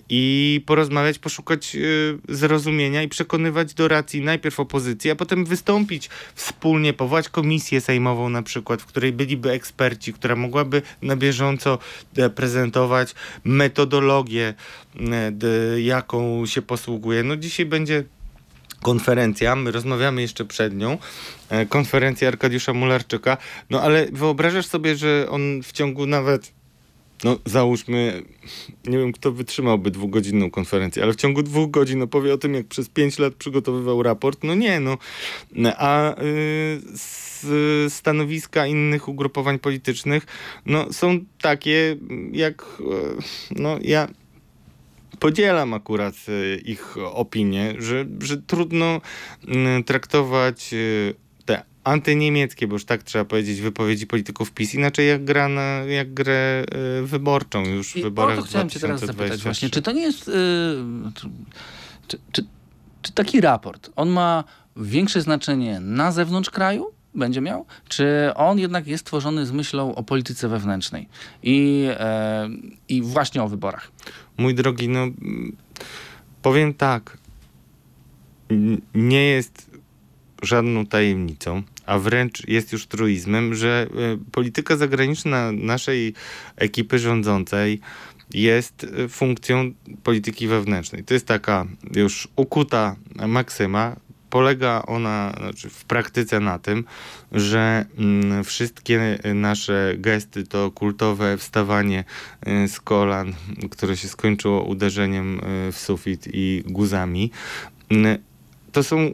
[0.09, 6.93] i porozmawiać, poszukać y, zrozumienia i przekonywać do racji najpierw opozycji, a potem wystąpić wspólnie,
[6.93, 11.79] powołać komisję sejmową na przykład, w której byliby eksperci, która mogłaby na bieżąco
[12.17, 14.55] e, prezentować metodologię,
[15.01, 17.23] e, jaką się posługuje.
[17.23, 18.05] No dzisiaj będzie
[18.83, 20.99] konferencja, my rozmawiamy jeszcze przed nią,
[21.49, 23.37] e, konferencja Arkadiusza Mularczyka,
[23.71, 26.53] no ale wyobrażasz sobie, że on w ciągu nawet,
[27.25, 28.23] no załóżmy,
[28.87, 32.67] nie wiem kto wytrzymałby dwugodzinną konferencję, ale w ciągu dwóch godzin opowie o tym, jak
[32.67, 34.99] przez pięć lat przygotowywał raport, no nie, no,
[35.77, 40.27] a y, z stanowiska innych ugrupowań politycznych,
[40.67, 41.97] no są takie,
[42.33, 44.09] jak, e, no ja
[45.19, 49.01] podzielam akurat e, ich opinię, że, że trudno
[49.49, 50.75] mm, traktować
[51.85, 56.65] antyniemieckie, bo już tak trzeba powiedzieć, wypowiedzi polityków PiS inaczej jak, gra na, jak grę
[57.03, 59.49] e, wyborczą już w I wyborach o to chciałem cię teraz zapytać 2023.
[59.49, 60.29] właśnie, czy to nie jest...
[60.29, 61.13] Yy,
[62.09, 62.45] czy, czy,
[63.03, 64.45] czy, taki raport, on ma
[64.77, 70.03] większe znaczenie na zewnątrz kraju, będzie miał, czy on jednak jest tworzony z myślą o
[70.03, 71.09] polityce wewnętrznej
[71.43, 72.49] i, e,
[72.89, 73.91] i właśnie o wyborach?
[74.37, 75.07] Mój drogi, no
[76.43, 77.19] powiem tak.
[78.95, 79.71] Nie jest
[80.43, 86.15] żadną tajemnicą, a wręcz jest już truizmem, że e, polityka zagraniczna naszej
[86.57, 87.81] ekipy rządzącej
[88.31, 91.05] jest e, funkcją polityki wewnętrznej.
[91.05, 93.97] To jest taka już ukuta maksyma.
[94.31, 96.85] Polega ona znaczy w praktyce na tym,
[97.33, 102.05] że mm, wszystkie nasze gesty to kultowe wstawanie
[102.65, 103.35] y, z kolan,
[103.71, 105.41] które się skończyło uderzeniem
[105.73, 107.31] w sufit i guzami.
[107.93, 108.19] Y,
[108.73, 109.13] To są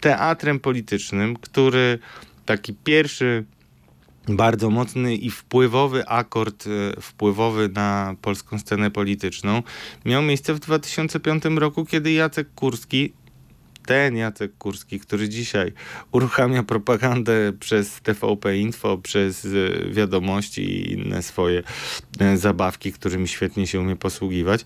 [0.00, 1.98] teatrem politycznym, który
[2.46, 3.44] taki pierwszy
[4.28, 9.62] bardzo mocny i wpływowy akord, e, wpływowy na polską scenę polityczną,
[10.04, 13.12] miał miejsce w 2005 roku, kiedy Jacek Kurski,
[13.86, 15.72] ten Jacek Kurski, który dzisiaj
[16.12, 19.48] uruchamia propagandę przez TVP Info, przez e,
[19.90, 21.62] wiadomości i inne swoje
[22.20, 24.64] e, zabawki, którymi świetnie się umie posługiwać,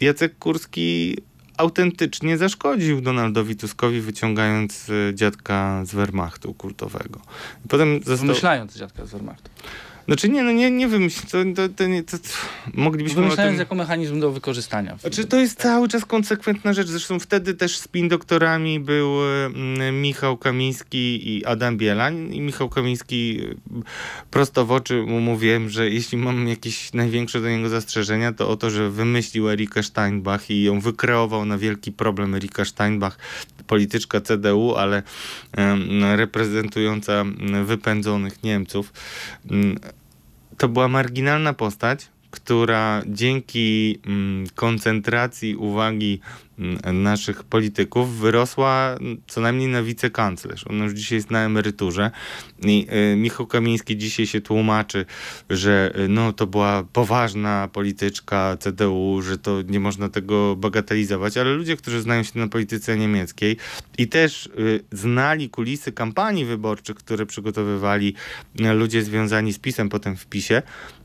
[0.00, 1.16] Jacek Kurski
[1.56, 7.20] autentycznie zaszkodził Donaldowi Tuskowi, wyciągając e, dziadka z Wehrmachtu kultowego.
[7.64, 8.26] I Potem został...
[8.26, 9.50] Wymyślając dziadka z Wehrmachtu.
[10.06, 12.28] Znaczy nie, no nie, nie wymyśl, to, to, to, nie, to, to
[12.74, 13.60] moglibyśmy Wymyślając tym...
[13.60, 14.96] jako mechanizm do wykorzystania.
[14.98, 16.88] Znaczy to jest cały czas konsekwentna rzecz.
[16.88, 19.08] Zresztą wtedy też spin doktorami był
[19.46, 22.34] mm, Michał Kamiński i Adam Bielań.
[22.34, 23.56] I Michał Kamiński y,
[24.30, 28.56] prosto w oczy mu mówiłem, że jeśli mam jakieś największe do niego zastrzeżenia, to o
[28.56, 33.18] to, że wymyślił Erika Steinbach i ją wykreował na wielki problem Erika Steinbach,
[33.66, 35.02] polityczka CDU, ale
[36.16, 38.92] reprezentująca mm, wypędzonych Niemców.
[40.62, 46.20] To była marginalna postać, która dzięki mm, koncentracji uwagi
[46.58, 50.66] mm, naszych polityków wyrosła co najmniej na wicekanclerz.
[50.66, 52.10] Ona już dzisiaj jest na emeryturze
[52.62, 55.06] i y, Michał Kamiński dzisiaj się tłumaczy,
[55.50, 61.54] że y, no, to była poważna polityczka CDU, że to nie można tego bagatelizować, ale
[61.54, 63.56] ludzie, którzy znają się na polityce niemieckiej
[63.98, 68.14] i też y, znali kulisy kampanii wyborczych, które przygotowywali
[68.74, 70.62] ludzie związani z PiSem potem w PiSie,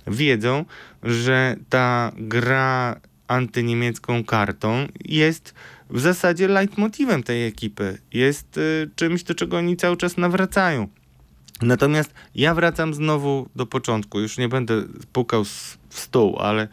[0.08, 0.66] wiedzą,
[1.04, 5.54] że ta gra antyniemiecką kartą jest
[5.90, 7.98] w zasadzie leitmotivem tej ekipy.
[8.14, 10.88] Jest y, czymś, do czego oni cały czas nawracają.
[11.62, 14.20] Natomiast ja wracam znowu do początku.
[14.20, 16.68] Już nie będę pukał w stół, ale,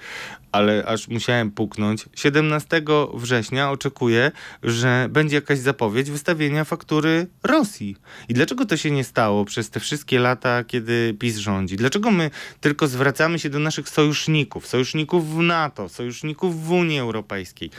[0.55, 2.05] ale aż musiałem puknąć.
[2.17, 2.83] 17
[3.15, 7.97] września oczekuję, że będzie jakaś zapowiedź wystawienia faktury Rosji.
[8.29, 11.77] I dlaczego to się nie stało przez te wszystkie lata, kiedy PiS rządzi?
[11.77, 17.71] Dlaczego my tylko zwracamy się do naszych sojuszników, sojuszników w NATO, sojuszników w Unii Europejskiej?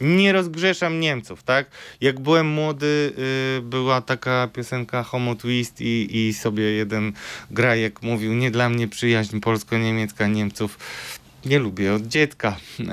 [0.00, 1.70] nie rozgrzeszam Niemców, tak?
[2.00, 3.12] Jak byłem młody,
[3.58, 7.12] y, była taka piosenka Homo Twist i, i sobie jeden
[7.50, 10.78] grajek mówił, nie dla mnie przyjaźń polsko-niemiecka Niemców.
[11.46, 12.56] Nie lubię od dziecka.
[12.80, 12.84] Y,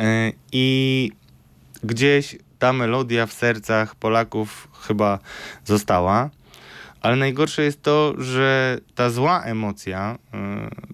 [0.51, 1.11] I
[1.83, 5.19] gdzieś ta melodia w sercach Polaków chyba
[5.65, 6.29] została.
[7.01, 10.37] Ale najgorsze jest to, że ta zła emocja, y,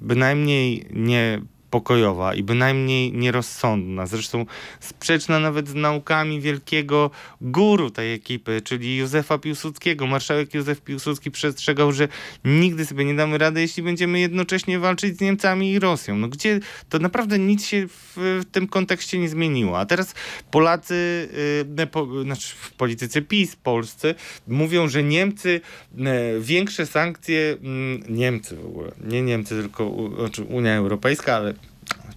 [0.01, 4.45] bynajmniej nie pokojowa i bynajmniej nierozsądna, zresztą
[4.79, 10.07] sprzeczna nawet z naukami wielkiego guru tej ekipy, czyli Józefa Piłsudskiego.
[10.07, 12.07] Marszałek Józef Piłsudski przestrzegał, że
[12.45, 16.17] nigdy sobie nie damy rady, jeśli będziemy jednocześnie walczyć z Niemcami i Rosją.
[16.17, 19.79] No gdzie to naprawdę nic się w, w tym kontekście nie zmieniło.
[19.79, 20.13] A teraz
[20.51, 21.29] Polacy,
[21.77, 24.15] yy, po, znaczy w polityce PiS polscy
[24.47, 25.61] mówią, że Niemcy
[25.97, 31.53] e, większe sankcje, mm, Niemcy w ogóle, nie Niemcy, tylko u, znaczy Unia Europejska, ale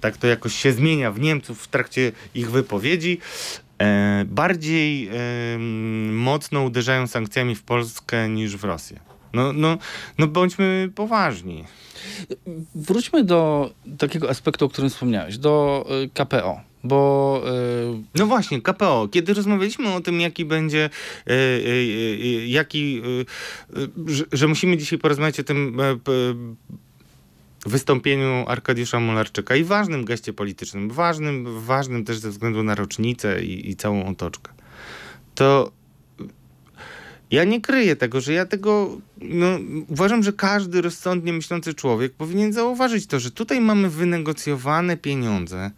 [0.02, 3.18] tak to jakoś się zmienia w Niemców w trakcie ich wypowiedzi.
[3.78, 5.12] E, bardziej e,
[6.12, 9.00] mocno uderzają sankcjami w Polskę niż w Rosję.
[9.32, 9.78] No, no,
[10.18, 11.64] no bądźmy poważni.
[12.74, 16.60] Wróćmy do takiego aspektu, o którym wspomniałeś, do y, KPO.
[16.84, 17.42] Bo
[17.94, 19.08] y, No właśnie, KPO.
[19.12, 20.90] Kiedy rozmawialiśmy o tym, jaki będzie,
[21.26, 21.84] e, e,
[22.46, 23.02] jaki,
[23.76, 25.96] e, że, że musimy dzisiaj porozmawiać o tym e,
[27.66, 33.70] wystąpieniu Arkadiusza Mularczyka i ważnym geście politycznym, ważnym, ważnym też ze względu na rocznicę i,
[33.70, 34.52] i całą otoczkę,
[35.34, 35.72] to
[37.32, 38.98] ja nie kryję tego, że ja tego.
[39.20, 39.46] No,
[39.88, 45.70] uważam, że każdy rozsądnie myślący człowiek powinien zauważyć to, że tutaj mamy wynegocjowane pieniądze,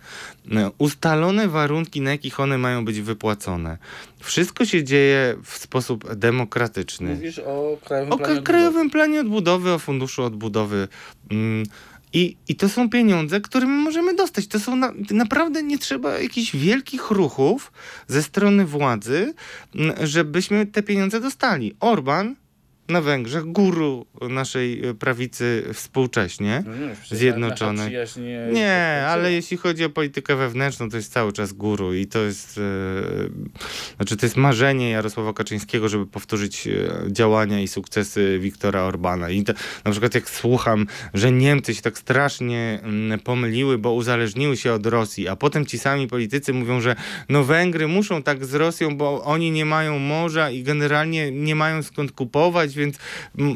[0.53, 3.79] e, ustalone warunki, na jakich one mają być wypłacone.
[4.21, 7.15] Wszystko się dzieje w sposób demokratyczny.
[7.15, 10.89] mówisz o Krajowym O Planie Krajowym Planie Odbudowy, o Funduszu Odbudowy.
[11.31, 11.67] Mm,
[12.15, 14.47] I, I to są pieniądze, które my możemy dostać.
[14.47, 17.73] To są na, naprawdę nie trzeba jakichś wielkich ruchów
[18.09, 19.35] ze strony władzy,
[20.03, 21.75] żebyśmy te pieniądze dostali.
[21.81, 22.37] Orban
[22.89, 26.63] na Węgrzech, guru naszej e, prawicy współcześnie.
[27.11, 27.97] Zjednoczonej.
[28.53, 32.59] Nie, ale jeśli chodzi o politykę wewnętrzną, to jest cały czas guru i to jest,
[32.59, 36.73] e, znaczy to jest marzenie Jarosława Kaczyńskiego, żeby powtórzyć e,
[37.13, 39.31] działania i sukcesy Wiktora Orbana.
[39.31, 39.53] I to,
[39.85, 44.87] na przykład jak słucham, że Niemcy się tak strasznie mm, pomyliły, bo uzależniły się od
[44.87, 46.97] Rosji, a potem ci sami politycy mówią, że
[47.29, 51.83] no Węgry muszą tak z Rosją, bo oni nie mają morza i generalnie nie mają
[51.83, 52.97] skąd kupować, więc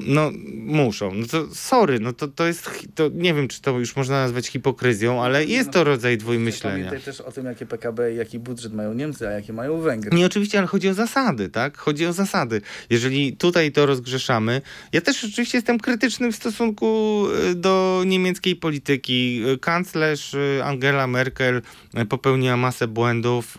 [0.07, 1.15] no muszą.
[1.15, 4.47] No to sorry, no to, to jest, to nie wiem, czy to już można nazwać
[4.47, 6.85] hipokryzją, ale jest to rodzaj dwójmyślenia.
[6.87, 10.17] Pamiętaj też o tym, jakie PKB jaki budżet mają Niemcy, a jakie mają Węgry.
[10.17, 11.79] Nie, oczywiście, ale chodzi o zasady, tak?
[11.79, 12.61] Chodzi o zasady.
[12.91, 19.43] Jeżeli tutaj to rozgrzeszamy, ja też oczywiście jestem krytyczny w stosunku y, do niemieckiej polityki.
[19.61, 21.63] Kanclerz y, Angela Merkel
[21.99, 23.57] y, popełniła masę błędów.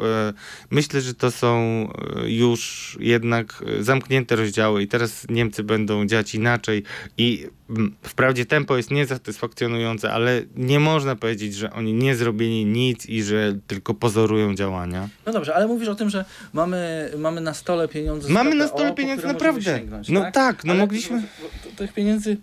[0.69, 1.87] Myślę, że to są
[2.25, 6.83] już jednak zamknięte rozdziały i teraz Niemcy będą działać inaczej
[7.17, 13.05] i mm, wprawdzie tempo jest niesatysfakcjonujące, ale nie można powiedzieć, że oni nie zrobili nic
[13.05, 15.09] i że tylko pozorują działania.
[15.25, 18.93] No dobrze, ale mówisz o tym, że mamy, mamy na stole pieniądze Mamy na stole
[18.93, 19.81] pieniądze, naprawdę.
[20.09, 21.23] No tak, no Ale mogliśmy-
[21.75, 22.37] Tych pieniędzy...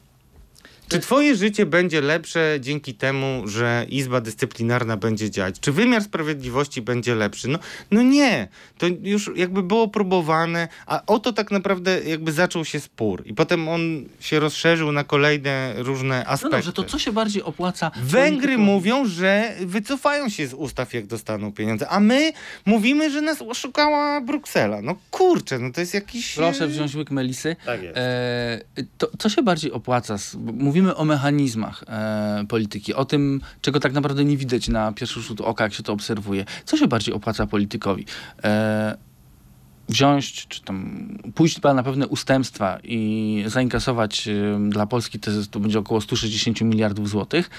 [0.89, 5.61] Czy twoje życie będzie lepsze dzięki temu, że Izba Dyscyplinarna będzie działać?
[5.61, 7.49] Czy wymiar sprawiedliwości będzie lepszy?
[7.49, 7.59] No,
[7.91, 8.49] no nie.
[8.79, 13.23] To już jakby było próbowane, a oto tak naprawdę jakby zaczął się spór.
[13.27, 16.57] I potem on się rozszerzył na kolejne różne No aspekty.
[16.57, 17.91] dobrze, to co się bardziej opłaca?
[18.03, 22.33] Węgry mówią, że wycofają się z ustaw, jak dostaną pieniądze, a my
[22.67, 24.83] mówimy, że nas oszukała Bruksela.
[24.83, 26.35] No kurczę, no to jest jakiś...
[26.35, 27.57] Proszę wziąć łyk melisy.
[27.67, 27.97] Tak jest.
[27.99, 28.61] E,
[28.99, 30.17] to, co się bardziej opłaca?
[30.35, 35.21] bo Mówimy o mechanizmach e, polityki, o tym, czego tak naprawdę nie widać na pierwszy
[35.21, 36.45] rzut oka, jak się to obserwuje.
[36.65, 38.07] Co się bardziej opłaca politykowi?
[38.45, 38.97] E,
[39.89, 45.79] wziąć, czy tam pójść na pewne ustępstwa i zainkasować e, dla Polski to, to będzie
[45.79, 47.51] około 160 miliardów złotych,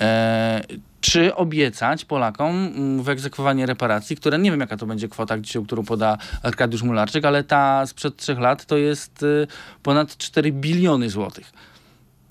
[0.00, 0.60] e,
[1.00, 6.18] czy obiecać Polakom mm, wyegzekwowanie reparacji, które nie wiem jaka to będzie kwota, którą poda
[6.42, 9.46] Arkadiusz Mularczyk, ale ta sprzed trzech lat to jest y,
[9.82, 11.52] ponad 4 biliony złotych.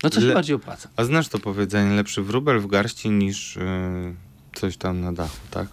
[0.04, 0.90] No co się Le- bardziej opłaca?
[0.96, 4.16] A znasz to powiedzenie, lepszy wróbel w garści niż yy,
[4.56, 5.68] coś tam na dachu, tak?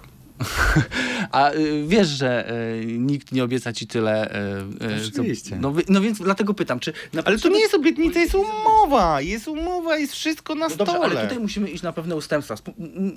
[1.33, 4.35] A y, wiesz, że y, nikt nie obieca ci tyle.
[4.83, 5.59] y, Oczywiście.
[5.61, 6.92] no, wy- no więc dlatego pytam, czy.
[7.12, 9.20] Na Ale to nie jest obietnica, jest umowa!
[9.20, 10.92] Jest umowa, jest wszystko na No stole.
[10.92, 12.55] dobrze, ale tutaj musimy iść na pewne ustępstwa.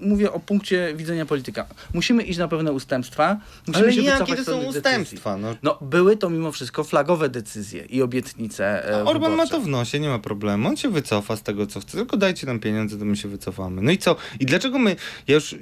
[0.01, 1.65] Mówię o punkcie widzenia polityka.
[1.93, 3.37] Musimy iść na pewne ustępstwa.
[3.67, 5.37] Musimy Ale się jakie to są ustępstwa?
[5.37, 8.89] No, No, były to mimo wszystko flagowe decyzje i obietnice.
[8.89, 9.51] e, Orban ma wyborcze.
[9.51, 10.67] to w nosie, nie ma problemu.
[10.69, 11.97] On się wycofa z tego, co chce.
[11.97, 13.81] Tylko dajcie nam pieniądze, to my się wycofamy.
[13.81, 14.15] No i co?
[14.39, 14.95] I dlaczego my...
[15.27, 15.55] Ja już,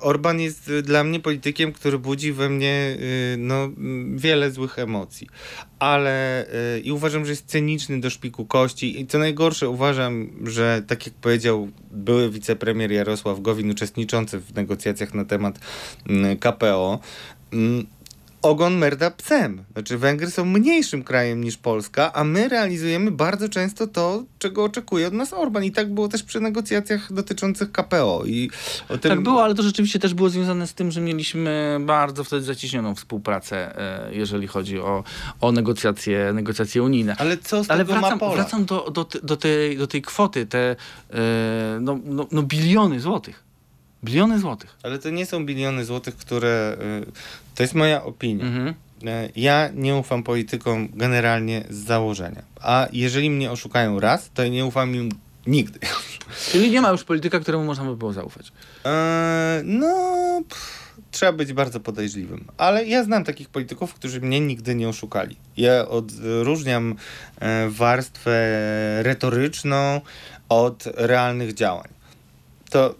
[0.00, 3.70] Orban jest dla mnie politykiem, który budzi we mnie y, no,
[4.14, 5.28] wiele złych emocji.
[5.78, 9.00] Ale y, i uważam, że jest cyniczny do szpiku kości.
[9.00, 15.14] I co najgorsze, uważam, że tak jak powiedział były wicepremier Jarosław Gowin, uczestniczący w negocjacjach
[15.14, 15.58] na temat
[16.08, 17.00] mm, KPO,
[17.52, 17.86] mm,
[18.42, 19.64] ogon merda psem.
[19.72, 25.06] Znaczy Węgry są mniejszym krajem niż Polska, a my realizujemy bardzo często to, czego oczekuje
[25.06, 25.64] od nas Orban.
[25.64, 28.22] I tak było też przy negocjacjach dotyczących KPO.
[28.26, 28.50] I
[28.88, 28.98] tym...
[29.00, 32.94] Tak było, ale to rzeczywiście też było związane z tym, że mieliśmy bardzo wtedy zacieśnioną
[32.94, 33.78] współpracę,
[34.08, 35.04] e, jeżeli chodzi o,
[35.40, 37.16] o negocjacje, negocjacje unijne.
[37.18, 40.46] Ale co z Ale tego ma wracam, wracam do, do, do, tej, do tej kwoty,
[40.46, 40.76] te
[41.10, 41.16] e,
[41.80, 43.51] no, no, no biliony złotych.
[44.04, 44.76] Biliony złotych.
[44.82, 46.76] Ale to nie są biliony złotych, które...
[47.08, 47.12] y,
[47.54, 48.44] To jest moja opinia.
[48.44, 48.68] Mhm.
[48.68, 52.42] Y, Ja nie ufam politykom generalnie z założenia.
[52.60, 55.08] A jeżeli mnie oszukają raz, to nie ufam im
[55.46, 55.78] nigdy.
[56.52, 58.52] Czyli nie ma już polityka, któremu można by było zaufać.
[58.84, 59.94] Eee, no,
[60.48, 62.44] pff, trzeba być bardzo podejrzliwym.
[62.56, 65.36] Ale ja znam takich polityków, którzy mnie nigdy nie oszukali.
[65.56, 66.94] Ja odróżniam
[67.40, 68.32] e, warstwę
[69.02, 70.00] retoryczną
[70.48, 71.88] od realnych działań.
[72.70, 72.94] To.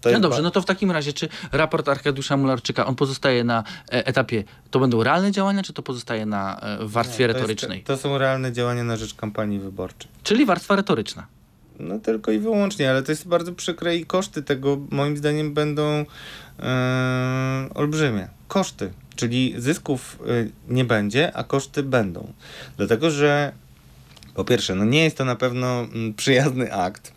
[0.00, 3.44] To No jest dobrze, no to w takim razie, czy raport Arkadiusza Mularczyka, on pozostaje
[3.44, 7.38] na e, etapie, to będą realne działania, czy to pozostaje na e, warstwie to jest-
[7.38, 7.82] retorycznej?
[7.82, 10.10] To są realne działania na rzecz kampanii wyborczej.
[10.22, 11.26] Czyli warstwa retoryczna.
[11.78, 16.04] No tylko i wyłącznie, ale to jest bardzo przykre i koszty tego moim zdaniem będą
[16.58, 18.28] e, olbrzymie.
[18.48, 22.32] Koszty, czyli zysków e, nie będzie, a koszty będą.
[22.76, 23.52] Dlatego, że
[24.34, 27.12] po pierwsze, no nie jest to na pewno mm, przyjazny akt.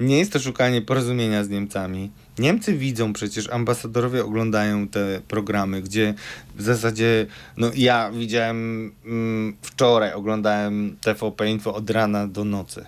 [0.00, 2.10] Nie jest to szukanie porozumienia z Niemcami.
[2.38, 6.14] Niemcy widzą przecież, ambasadorowie oglądają te programy, gdzie
[6.56, 12.84] w zasadzie, no ja widziałem mm, wczoraj, oglądałem TVP Info od rana do nocy.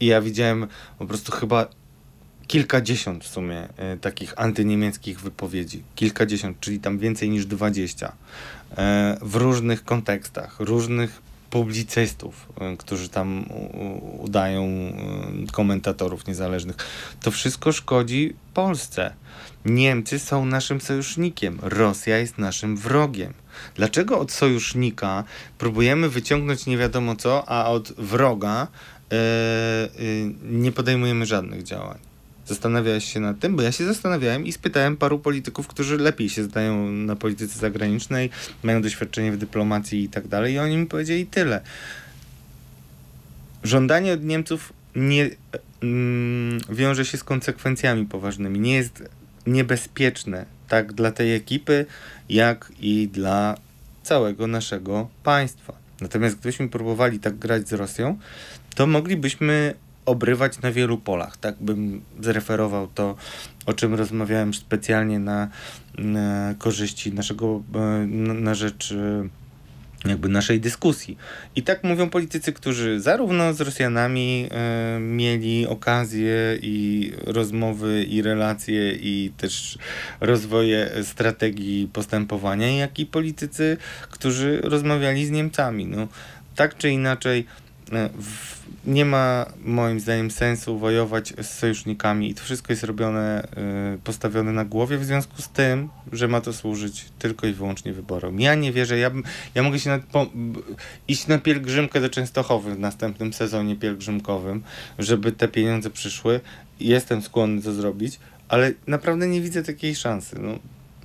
[0.00, 0.66] I ja widziałem
[0.98, 1.66] po prostu chyba
[2.46, 5.82] kilkadziesiąt w sumie e, takich antyniemieckich wypowiedzi.
[5.94, 8.12] Kilkadziesiąt, czyli tam więcej niż dwadzieścia.
[8.76, 13.44] E, w różnych kontekstach, różnych publicystów, y, którzy tam
[14.18, 16.76] udają y, komentatorów niezależnych.
[17.20, 19.14] To wszystko szkodzi Polsce.
[19.64, 23.32] Niemcy są naszym sojusznikiem, Rosja jest naszym wrogiem.
[23.74, 25.24] Dlaczego od sojusznika
[25.58, 28.66] próbujemy wyciągnąć nie wiadomo co, a od wroga
[29.10, 29.18] yy,
[30.04, 32.07] yy, nie podejmujemy żadnych działań?
[32.48, 33.56] Zastanawiałeś się nad tym?
[33.56, 38.30] Bo ja się zastanawiałem i spytałem paru polityków, którzy lepiej się zdają na polityce zagranicznej,
[38.62, 41.60] mają doświadczenie w dyplomacji i tak dalej, i oni mi powiedzieli tyle.
[43.64, 45.30] Żądanie od Niemców nie
[45.82, 48.60] mm, wiąże się z konsekwencjami poważnymi.
[48.60, 49.02] Nie jest
[49.46, 51.86] niebezpieczne tak dla tej ekipy,
[52.28, 53.56] jak i dla
[54.02, 55.72] całego naszego państwa.
[56.00, 58.18] Natomiast gdybyśmy próbowali tak grać z Rosją,
[58.74, 59.74] to moglibyśmy
[60.08, 61.36] obrywać na wielu polach.
[61.36, 63.16] Tak bym zreferował to,
[63.66, 65.48] o czym rozmawiałem specjalnie na,
[65.98, 67.62] na korzyści naszego,
[68.06, 68.94] na, na rzecz
[70.04, 71.18] jakby naszej dyskusji.
[71.56, 78.92] I tak mówią politycy, którzy zarówno z Rosjanami e, mieli okazję i rozmowy i relacje
[78.92, 79.78] i też
[80.20, 83.76] rozwoje strategii postępowania, jak i politycy,
[84.10, 85.86] którzy rozmawiali z Niemcami.
[85.86, 86.08] No,
[86.56, 87.67] tak czy inaczej E,
[88.84, 94.52] nie ma moim zdaniem sensu wojować z sojusznikami i to wszystko jest robione, e, postawione
[94.52, 98.40] na głowie w związku z tym, że ma to służyć tylko i wyłącznie wyborom.
[98.40, 99.10] Ja nie wierzę, ja,
[99.54, 100.26] ja mogę się po,
[101.08, 104.62] iść na pielgrzymkę do Częstochowy w następnym sezonie pielgrzymkowym,
[104.98, 106.40] żeby te pieniądze przyszły.
[106.80, 108.18] Jestem skłonny to zrobić,
[108.48, 110.36] ale naprawdę nie widzę takiej szansy.
[110.40, 110.58] No,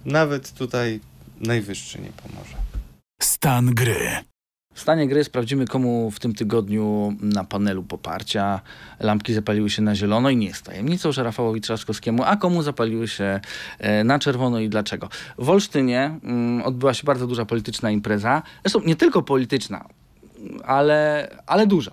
[0.05, 0.99] nawet tutaj
[1.39, 2.55] najwyższy nie pomoże.
[3.21, 4.32] Stan gry.
[4.73, 8.61] W stanie gry sprawdzimy, komu w tym tygodniu na panelu poparcia
[8.99, 13.07] lampki zapaliły się na zielono i nie jest tajemnicą, że Rafałowi Trzaskowskiemu, a komu zapaliły
[13.07, 13.39] się
[13.79, 15.09] e, na czerwono i dlaczego.
[15.37, 19.85] W Olsztynie mm, odbyła się bardzo duża polityczna impreza, zresztą nie tylko polityczna,
[20.65, 21.91] ale, ale duża.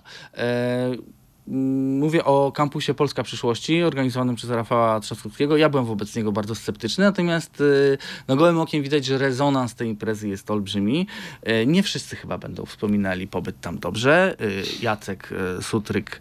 [1.47, 5.57] E, Mm, mówię o kampusie Polska Przyszłości, organizowanym przez Rafała Trzaskowskiego.
[5.57, 9.89] Ja byłem wobec niego bardzo sceptyczny, natomiast y, no, gołym okiem widać, że rezonans tej
[9.89, 11.07] imprezy jest olbrzymi.
[11.49, 14.35] Y, nie wszyscy chyba będą wspominali pobyt tam dobrze.
[14.41, 15.29] Y, Jacek
[15.61, 16.19] Sutryk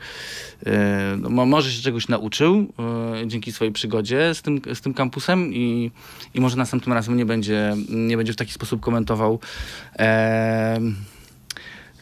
[1.18, 2.72] no, może się czegoś nauczył
[3.26, 5.90] dzięki swojej przygodzie z tym, z tym kampusem i,
[6.34, 9.38] i może następnym razem nie będzie, nie będzie w taki sposób komentował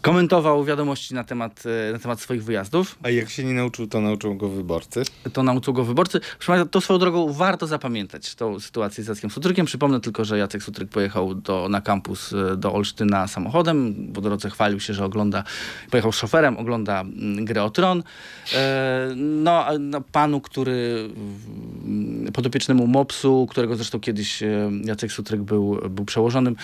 [0.03, 2.99] komentował wiadomości na temat, e, na temat swoich wyjazdów.
[3.03, 5.03] A jak się nie nauczył, to nauczył go wyborcy?
[5.33, 6.21] To nauczył go wyborcy.
[6.71, 9.67] To swoją drogą warto zapamiętać tą sytuację z Jackiem Sutrykiem.
[9.67, 13.95] Przypomnę tylko, że Jacek Sutryk pojechał do, na kampus e, do Olsztyna samochodem.
[14.15, 15.45] Po drodze chwalił się, że ogląda,
[15.91, 18.03] pojechał szoferem, ogląda mm, grę o tron.
[18.55, 21.09] E, no, no, panu, który
[22.33, 24.43] podopiecznemu MOPS-u, którego zresztą kiedyś
[24.85, 26.57] Jacek Sutryk był, był przełożonym,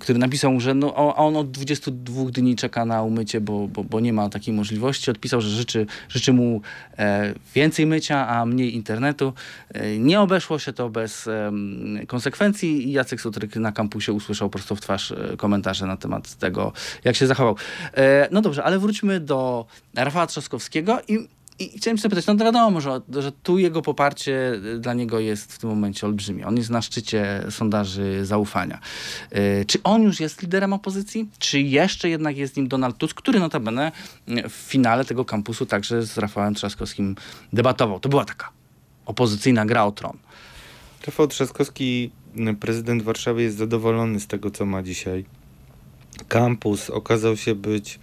[0.00, 4.12] który napisał, że no, on od 22 dni czeka na umycie, bo, bo, bo nie
[4.12, 5.10] ma takiej możliwości.
[5.10, 6.60] Odpisał, że życzy, życzy mu
[6.98, 9.32] e, więcej mycia, a mniej internetu.
[9.68, 11.28] E, nie obeszło się to bez
[12.06, 16.72] konsekwencji i Jacek Sutryk na kampusie usłyszał prosto w twarz e, komentarze na temat tego,
[17.04, 17.56] jak się zachował.
[18.30, 21.28] No dobrze, ale wróćmy do Rafała Trzaskowskiego i
[21.58, 25.58] i chciałem zapytać, no wiadomo, że, że tu jego poparcie y, dla niego jest w
[25.58, 26.46] tym momencie olbrzymie.
[26.46, 28.78] On jest na szczycie sondaży zaufania.
[29.32, 31.28] Yy, czy on już jest liderem opozycji?
[31.38, 33.92] Czy jeszcze jednak jest nim Donald Tusk, który notabene
[34.48, 37.16] w finale tego kampusu także z Rafałem Trzaskowskim
[37.52, 38.00] debatował?
[38.00, 38.50] To była taka
[39.06, 40.18] opozycyjna gra o tron.
[41.06, 42.10] Rafał Trzaskowski,
[42.60, 45.24] prezydent Warszawy, jest zadowolony z tego, co ma dzisiaj.
[46.28, 47.98] Kampus okazał się być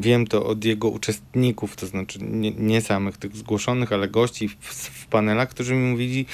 [0.00, 4.74] wiem to od jego uczestników, to znaczy nie, nie samych tych zgłoszonych, ale gości w,
[4.74, 6.26] w panelach, którzy mi mówili,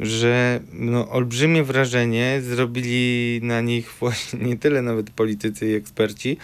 [0.00, 6.36] że no, olbrzymie wrażenie zrobili na nich właśnie nie tyle nawet politycy i eksperci,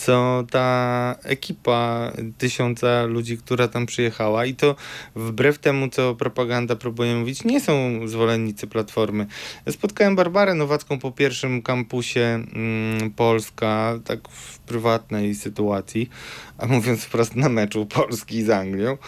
[0.00, 4.76] co ta ekipa tysiąca ludzi, która tam przyjechała i to
[5.16, 9.26] wbrew temu, co propaganda próbuje mówić, nie są zwolennicy Platformy.
[9.70, 16.10] Spotkałem Barbarę Nowacką po pierwszym kampusie mm, Polska, tak w prywatnej sytuacji,
[16.58, 18.98] a mówiąc wprost na meczu Polski z Anglią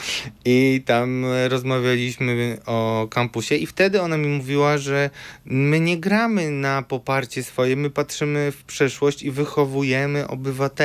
[0.45, 5.11] i tam rozmawialiśmy o kampusie i wtedy ona mi mówiła, że
[5.45, 10.82] my nie gramy na poparcie swoje, my patrzymy w przeszłość i wychowujemy obywateli.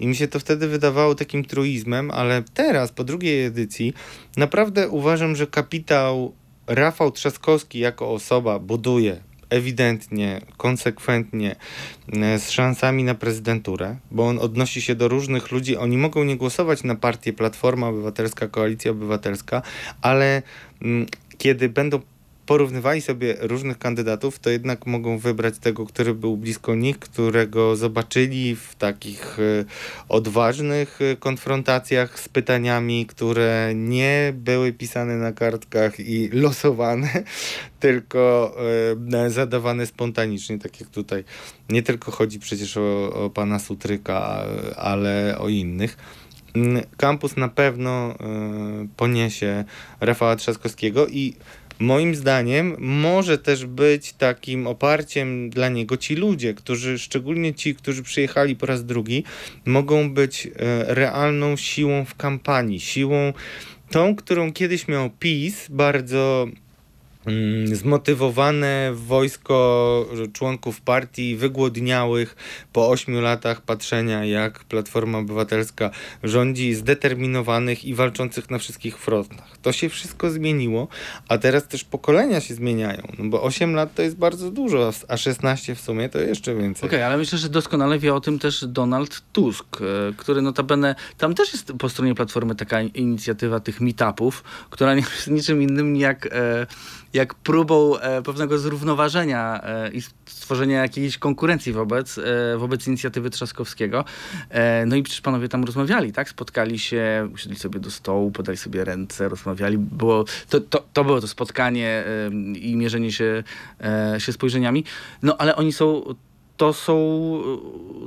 [0.00, 3.94] I mi się to wtedy wydawało takim truizmem, ale teraz, po drugiej edycji,
[4.36, 6.34] naprawdę uważam, że kapitał
[6.66, 9.20] Rafał Trzaskowski jako osoba buduje
[9.50, 11.56] ewidentnie, konsekwentnie
[12.12, 15.76] e, z szansami na prezydenturę, bo on odnosi się do różnych ludzi.
[15.76, 19.62] Oni mogą nie głosować na partię Platforma Obywatelska, Koalicja Obywatelska,
[20.02, 20.42] ale
[20.82, 21.06] mm,
[21.38, 22.00] kiedy będą
[22.48, 28.56] porównywali sobie różnych kandydatów, to jednak mogą wybrać tego, który był blisko nich, którego zobaczyli
[28.56, 29.64] w takich e,
[30.08, 37.08] odważnych e, konfrontacjach z pytaniami, które nie były pisane na kartkach i losowane,
[37.80, 38.54] tylko
[39.12, 41.24] e, zadawane spontanicznie, tak jak tutaj.
[41.68, 44.44] Nie tylko chodzi przecież o, o pana Sutryka,
[44.76, 45.96] ale o innych.
[46.54, 48.14] Mm, kampus na pewno
[48.96, 49.64] poniesie
[50.00, 51.34] Rafała Trzaskowskiego i
[51.78, 58.02] moim zdaniem może też być takim oparciem dla niego ci ludzie, którzy, szczególnie ci, którzy
[58.02, 59.24] przyjechali po raz drugi,
[59.64, 60.50] mogą być y,
[60.86, 63.32] realną siłą w kampanii, siłą
[63.90, 66.48] tą, którą kiedyś miał PiS, bardzo
[67.72, 72.36] zmotywowane wojsko członków partii wygłodniałych
[72.72, 75.90] po ośmiu latach patrzenia, jak Platforma Obywatelska
[76.22, 79.58] rządzi, zdeterminowanych i walczących na wszystkich frontach.
[79.62, 80.88] To się wszystko zmieniło,
[81.28, 85.16] a teraz też pokolenia się zmieniają, no bo 8 lat to jest bardzo dużo, a
[85.16, 86.88] 16 w sumie to jeszcze więcej.
[86.88, 89.84] Okej, okay, ale myślę, że doskonale wie o tym też Donald Tusk, e,
[90.16, 95.28] który notabene, tam też jest po stronie Platformy taka inicjatywa tych meetupów, która nie jest
[95.30, 96.66] niczym innym jak e,
[97.18, 102.22] jak próbą e, pewnego zrównoważenia e, i stworzenia jakiejś konkurencji wobec, e,
[102.58, 104.04] wobec inicjatywy Trzaskowskiego.
[104.50, 106.28] E, no i przecież panowie tam rozmawiali, tak?
[106.28, 109.78] Spotkali się, usiedli sobie do stołu, podali sobie ręce, rozmawiali.
[109.78, 113.42] Było, to, to, to było to spotkanie e, i mierzenie się,
[113.80, 114.84] e, się spojrzeniami.
[115.22, 116.14] No ale oni są
[116.56, 116.94] to są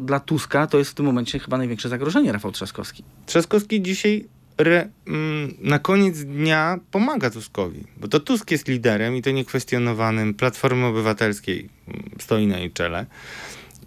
[0.02, 3.04] dla Tuska, to jest w tym momencie chyba największe zagrożenie Rafał Trzaskowski.
[3.26, 4.28] Trzaskowski dzisiaj
[4.58, 10.34] re, mm, na koniec dnia pomaga Tuskowi, bo to Tusk jest liderem i to niekwestionowanym
[10.34, 13.06] Platformy Obywatelskiej mm, stoi na jej czele.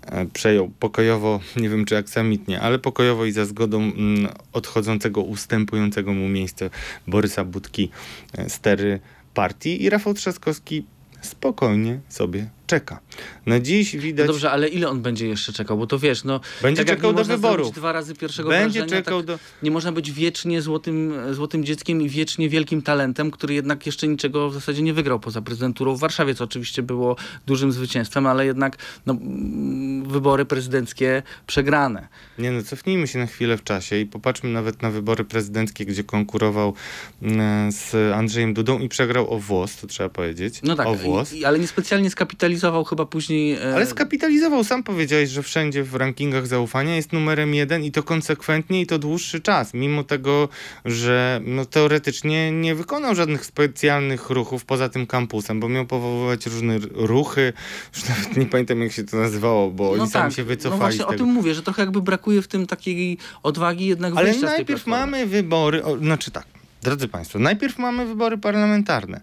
[0.06, 6.12] E, przejął pokojowo, nie wiem czy aksamitnie, ale pokojowo i za zgodą mm, odchodzącego, ustępującego
[6.12, 6.70] mu miejsce
[7.06, 7.90] Borysa Budki
[8.38, 9.00] e, stery
[9.34, 10.84] partii i Rafał Trzaskowski
[11.20, 13.00] spokojnie sobie czeka.
[13.46, 14.26] Na dziś widać...
[14.26, 15.78] No dobrze, ale ile on będzie jeszcze czekał?
[15.78, 16.40] Bo to wiesz, no...
[16.62, 17.72] Będzie tak czekał do wyborów.
[17.72, 19.38] dwa razy pierwszego będzie wrażenia, czekał tak do...
[19.62, 24.50] Nie można być wiecznie złotym, złotym dzieckiem i wiecznie wielkim talentem, który jednak jeszcze niczego
[24.50, 28.76] w zasadzie nie wygrał poza prezydenturą w Warszawie, co oczywiście było dużym zwycięstwem, ale jednak
[29.06, 32.08] no, mm, wybory prezydenckie przegrane.
[32.38, 36.04] Nie no, cofnijmy się na chwilę w czasie i popatrzmy nawet na wybory prezydenckie, gdzie
[36.04, 36.74] konkurował
[37.22, 40.60] mm, z Andrzejem Dudą i przegrał o włos, to trzeba powiedzieć.
[40.62, 41.32] No tak, o włos.
[41.32, 42.53] I, ale niespecjalnie skapitalizował
[42.84, 43.52] chyba później...
[43.52, 43.74] E...
[43.74, 48.80] Ale skapitalizował, sam powiedziałeś, że wszędzie w rankingach zaufania jest numerem jeden i to konsekwentnie
[48.80, 50.48] i to dłuższy czas, mimo tego,
[50.84, 56.78] że no, teoretycznie nie wykonał żadnych specjalnych ruchów poza tym kampusem, bo miał powoływać różne
[56.92, 57.52] ruchy,
[57.94, 60.22] już nawet nie pamiętam jak się to nazywało, bo no oni tak.
[60.22, 63.18] sami się wycofali No właśnie o tym mówię, że trochę jakby brakuje w tym takiej
[63.42, 66.46] odwagi jednak Ale najpierw mamy wybory, o, znaczy tak,
[66.82, 69.20] drodzy Państwo, najpierw mamy wybory parlamentarne.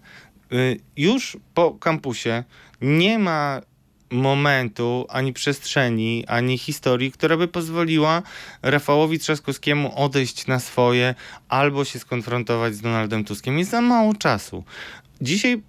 [0.52, 2.44] Y, już po kampusie
[2.80, 3.60] nie ma
[4.10, 8.22] momentu, ani przestrzeni, ani historii, która by pozwoliła
[8.62, 11.14] Rafałowi Trzaskowskiemu odejść na swoje
[11.48, 13.58] albo się skonfrontować z Donaldem Tuskiem.
[13.58, 14.64] Jest za mało czasu.
[15.20, 15.62] Dzisiaj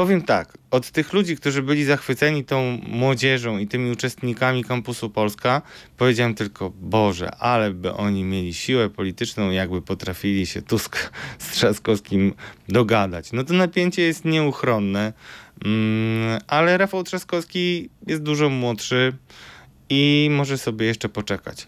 [0.00, 5.62] Powiem tak, od tych ludzi, którzy byli zachwyceni tą młodzieżą i tymi uczestnikami kampusu Polska,
[5.96, 12.34] powiedziałem tylko, Boże, ale by oni mieli siłę polityczną, jakby potrafili się Tusk z Trzaskowskim
[12.68, 13.32] dogadać.
[13.32, 15.12] No to napięcie jest nieuchronne,
[15.64, 19.12] mm, ale Rafał Trzaskowski jest dużo młodszy
[19.88, 21.66] i może sobie jeszcze poczekać.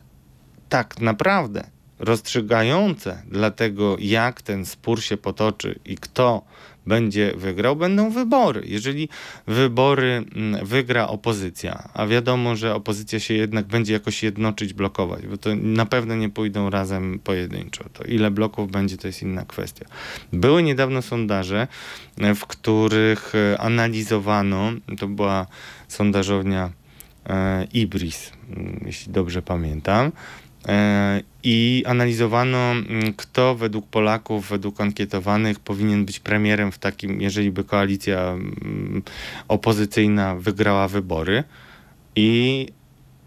[0.68, 6.43] Tak naprawdę rozstrzygające dla tego, jak ten spór się potoczy i kto
[6.87, 8.62] będzie wygrał, będą wybory.
[8.64, 9.09] Jeżeli
[9.47, 15.37] wybory mm, wygra opozycja, a wiadomo, że opozycja się jednak będzie jakoś jednoczyć, blokować, bo
[15.37, 17.85] to na pewno nie pójdą razem pojedynczo.
[17.93, 19.85] To ile bloków będzie, to jest inna kwestia.
[20.33, 21.68] Były niedawno sondaże,
[22.35, 25.47] w których e, analizowano, to była
[25.89, 26.70] sondażownia
[27.26, 30.41] e, Ibris, mm, jeśli dobrze pamiętam, E,
[31.42, 37.64] i analizowano, mm, kto według Polaków, według ankietowanych powinien być premierem w takim, jeżeli by
[37.64, 39.02] koalicja mm,
[39.48, 41.44] opozycyjna wygrała wybory.
[42.16, 42.66] I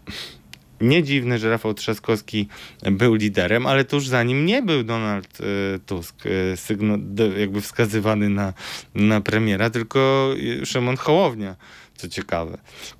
[0.80, 2.48] nie dziwne, że Rafał Trzaskowski
[2.82, 8.52] był liderem, ale tuż za nim nie był Donald e, Tusk, e, jakby wskazywany na,
[8.94, 10.30] na premiera, tylko
[10.64, 11.56] Szymon Hołownia
[11.96, 12.58] co ciekawe.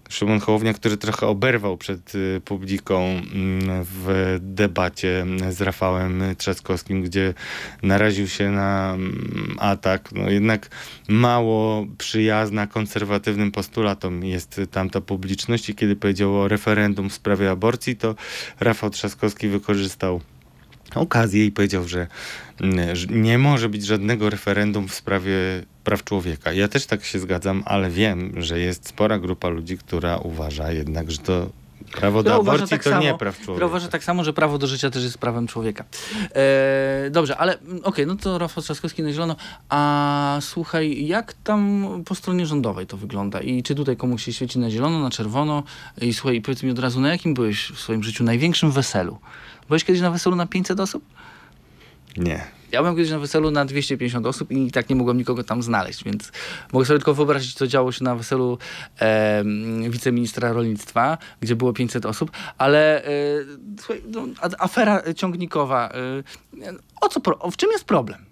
[0.08, 7.34] Szymon Hołownia, który trochę oberwał przed y, publiką mm, w debacie z Rafałem Trzaskowskim, gdzie
[7.82, 10.12] naraził się na mm, atak.
[10.12, 10.68] No jednak
[11.08, 17.96] mało przyjazna konserwatywnym postulatom jest tamta publiczność i kiedy powiedział o referendum w sprawie aborcji,
[17.96, 18.14] to
[18.60, 20.20] Rafał Trzaskowski wykorzystał
[20.98, 22.06] okazję i powiedział, że
[22.60, 25.34] mm, że nie może być żadnego referendum w sprawie
[25.84, 26.52] praw człowieka.
[26.52, 31.10] Ja też tak się zgadzam, ale wiem, że jest spora grupa ludzi, która uważa jednak,
[31.10, 31.50] że to
[31.92, 33.66] prawo do Która aborcji tak to samo, nie praw Która człowieka.
[33.66, 35.84] uważa tak samo, że prawo do życia też jest prawem człowieka.
[36.34, 39.36] E, dobrze, ale mm, okej, no to Rafał Trzaskowski na zielono.
[39.68, 43.40] A słuchaj, jak tam po stronie rządowej to wygląda?
[43.40, 45.62] I czy tutaj komuś się świeci na zielono, na czerwono?
[46.00, 49.18] I słuchaj, powiedz mi od razu, na jakim byłeś w swoim życiu największym weselu?
[49.68, 51.04] Byłeś kiedyś na weselu na 500 osób?
[52.16, 52.44] Nie.
[52.72, 56.04] Ja byłem kiedyś na weselu na 250 osób i tak nie mogłem nikogo tam znaleźć,
[56.04, 56.32] więc
[56.72, 58.58] mogę sobie tylko wyobrazić, co działo się na weselu
[58.98, 63.10] em, wiceministra rolnictwa, gdzie było 500 osób, ale e,
[63.78, 64.26] słuchaj, no,
[64.58, 68.24] afera ciągnikowa, e, o co, o, w czym jest problem?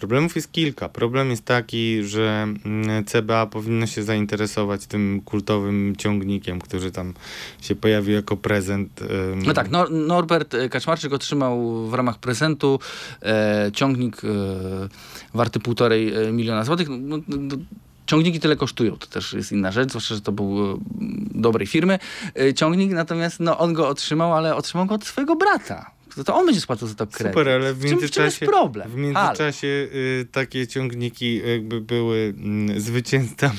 [0.00, 0.88] Problemów jest kilka.
[0.88, 7.14] Problem jest taki, że mm, CBA powinno się zainteresować tym kultowym ciągnikiem, który tam
[7.60, 9.00] się pojawił jako prezent.
[9.46, 12.78] No tak, Nor- Norbert Kaczmarczyk otrzymał w ramach prezentu
[13.22, 14.28] e, ciągnik e,
[15.34, 16.88] warty półtorej e, miliona złotych.
[16.88, 17.56] No, no, no,
[18.10, 20.78] Ciągniki tyle kosztują, to też jest inna rzecz, zwłaszcza, że to był e,
[21.34, 21.98] dobrej firmy
[22.40, 25.90] e, ciągnik, natomiast no, on go otrzymał, ale otrzymał go od swojego brata.
[26.14, 27.32] To, to on będzie spłacał za to kredyt.
[27.32, 28.90] Super, ale w W czym- w czym jest międzyczasie, problem?
[28.90, 33.58] w międzyczasie y, takie ciągniki jakby były mm, zwycięzcami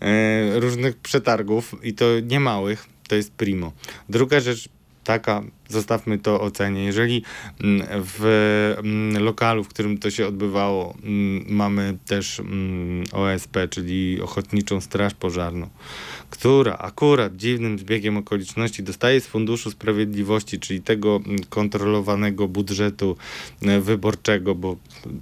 [0.00, 3.72] e, różnych przetargów i to niemałych, to jest primo.
[4.08, 4.68] Druga rzecz
[5.04, 7.22] taka, zostawmy to ocenie, jeżeli
[7.60, 8.24] mm, w
[8.78, 10.94] mm, lokalu, w którym to się odbywało,
[11.46, 12.42] mamy też
[13.12, 15.68] OSP, czyli Ochotniczą Straż Pożarną,
[16.30, 23.16] która akurat dziwnym zbiegiem okoliczności dostaje z Funduszu Sprawiedliwości, czyli tego mm, kontrolowanego budżetu
[23.62, 24.76] e, wyborczego, bo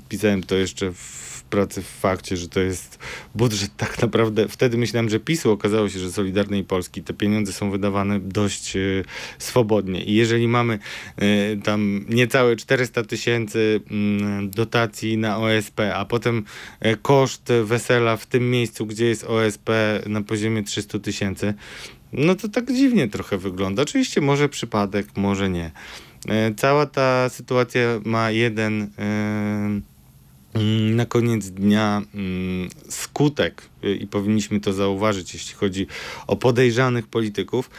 [0.09, 2.99] pisałem to jeszcze w pracy w fakcie, że to jest
[3.34, 7.70] budżet tak naprawdę, wtedy myślałem, że PiSu okazało się, że Solidarnej Polski te pieniądze są
[7.70, 8.80] wydawane dość e,
[9.38, 10.78] swobodnie i jeżeli mamy
[11.16, 16.44] e, tam niecałe 400 tysięcy mm, dotacji na OSP, a potem
[16.80, 19.70] e, koszt wesela w tym miejscu, gdzie jest OSP
[20.07, 21.55] na poziomie 300 tysięcy,
[22.12, 23.82] no to tak dziwnie trochę wygląda.
[23.82, 25.70] Oczywiście może przypadek, może nie.
[26.57, 29.82] Cała ta sytuacja ma jeden mm,
[30.90, 35.86] na koniec dnia mm, skutek y, i powinniśmy to zauważyć, jeśli chodzi
[36.26, 37.70] o podejrzanych polityków,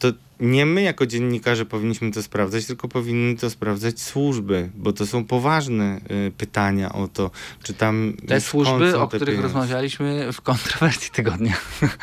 [0.00, 5.06] to nie my jako dziennikarze powinniśmy to sprawdzać, tylko powinny to sprawdzać służby, bo to
[5.06, 7.30] są poważne y, pytania o to,
[7.62, 9.58] czy tam Te służby, o te których pieniądze.
[9.58, 11.52] rozmawialiśmy w kontrowersji tygodnia.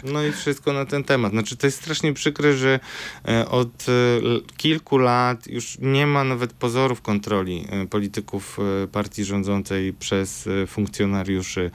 [0.03, 1.31] No i wszystko na ten temat.
[1.31, 2.79] Znaczy, to jest strasznie przykre, że
[3.27, 3.86] e, od
[4.23, 8.57] l- kilku lat już nie ma nawet pozorów kontroli e, polityków
[8.91, 11.71] partii rządzącej przez funkcjonariuszy,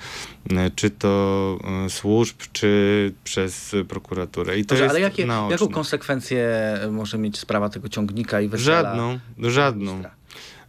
[0.77, 4.59] czy to służb, czy przez prokuraturę.
[4.59, 6.48] I to Dobrze, jest ale jakie, jaką konsekwencję
[6.91, 8.83] może mieć sprawa tego ciągnika i wesela?
[8.83, 10.03] Żadną, żadną.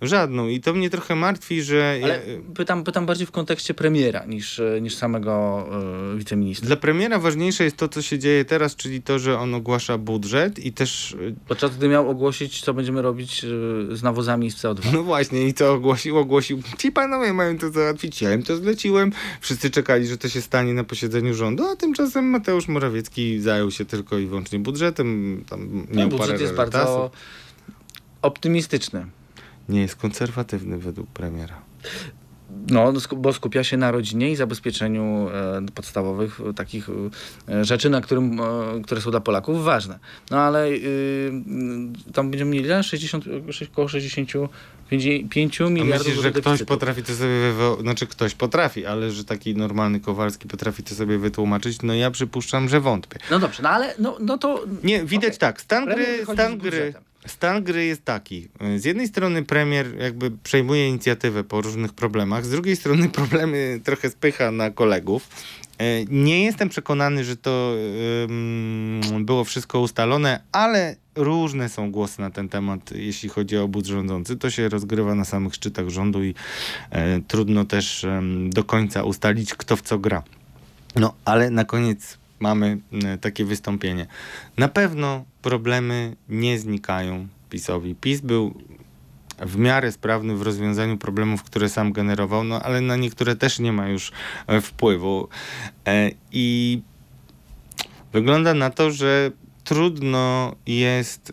[0.02, 0.48] Żadną.
[0.48, 2.00] I to mnie trochę martwi, że...
[2.04, 2.22] Ale
[2.56, 5.66] pytam, pytam bardziej w kontekście premiera niż, e, niż samego
[6.14, 6.68] e, wiceministra.
[6.68, 10.60] Dla premiera ważniejsze jest to, co się dzieje teraz, czyli to, że on ogłasza budżet
[10.60, 13.42] i też e, Podczas gdy miał ogłosić, co będziemy robić
[13.92, 14.94] z nawozami z CO2.
[14.94, 16.62] No właśnie, i to ogłosił, ogłosił.
[16.78, 19.12] Ci panowie mają to załatwić, ja im to zleciłem.
[19.42, 23.86] Wszyscy czekali, że to się stanie na posiedzeniu rządu, a tymczasem Mateusz Morawiecki zajął się
[23.86, 25.44] tylko i wyłącznie budżetem.
[25.50, 27.12] Tam No, miał budżet parę jest bardzo
[28.22, 29.06] optymistyczny.
[29.70, 31.62] Nie jest konserwatywny według premiera.
[32.70, 36.90] No, bo skupia się na rodzinie i zabezpieczeniu e, podstawowych e, takich
[37.50, 38.44] e, rzeczy, na którym, e,
[38.84, 40.00] które są dla Polaków ważne.
[40.32, 40.72] No ale y,
[42.10, 42.84] y, tam będziemy mieli ile?
[42.84, 48.86] 60, sześć- około 65 A miliardów myślisz, że ktoś potrafi to sobie, znaczy ktoś potrafi,
[48.86, 53.20] ale że taki normalny Kowalski potrafi to sobie wytłumaczyć, no ja przypuszczam, że wątpię.
[53.32, 54.64] No dobrze, no ale no, no to...
[54.84, 55.40] Nie, widać Okej.
[55.40, 56.94] tak, stan gry, stan gry.
[57.28, 58.50] Stan gry jest taki.
[58.78, 64.10] Z jednej strony premier jakby przejmuje inicjatywę po różnych problemach, z drugiej strony problemy trochę
[64.10, 65.28] spycha na kolegów.
[65.78, 67.76] E, Nie jestem przekonany, że to
[69.20, 74.38] było wszystko ustalone, ale różne są głosy na ten temat, jeśli chodzi o obóz rządzący.
[74.38, 76.34] To się rozgrywa na samych szczytach rządu i
[76.92, 78.06] e, trudno też
[78.50, 80.24] do końca ustalić, kto w co gra.
[80.96, 84.08] No, ale na koniec mamy e, takie wystąpienie.
[84.58, 87.96] Na pewno problemy nie znikają PiSowi.
[87.96, 88.54] PiS był
[89.40, 93.72] w miarę sprawny w rozwiązaniu problemów, które sam generował, no ale na niektóre też nie
[93.72, 94.12] ma już
[94.48, 95.28] e, wpływu.
[95.88, 96.82] E, I
[98.14, 99.32] wygląda na to, że
[99.64, 101.32] trudno jest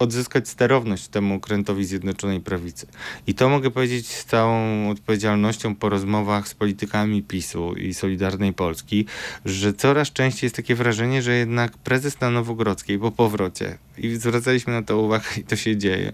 [0.00, 2.86] odzyskać sterowność temu okrętowi Zjednoczonej Prawicy.
[3.26, 9.06] I to mogę powiedzieć z całą odpowiedzialnością po rozmowach z politykami PiSu i Solidarnej Polski,
[9.44, 14.72] że coraz częściej jest takie wrażenie, że jednak prezes na Nowogrodzkiej po powrocie, i zwracaliśmy
[14.72, 16.12] na to uwagę i to się dzieje,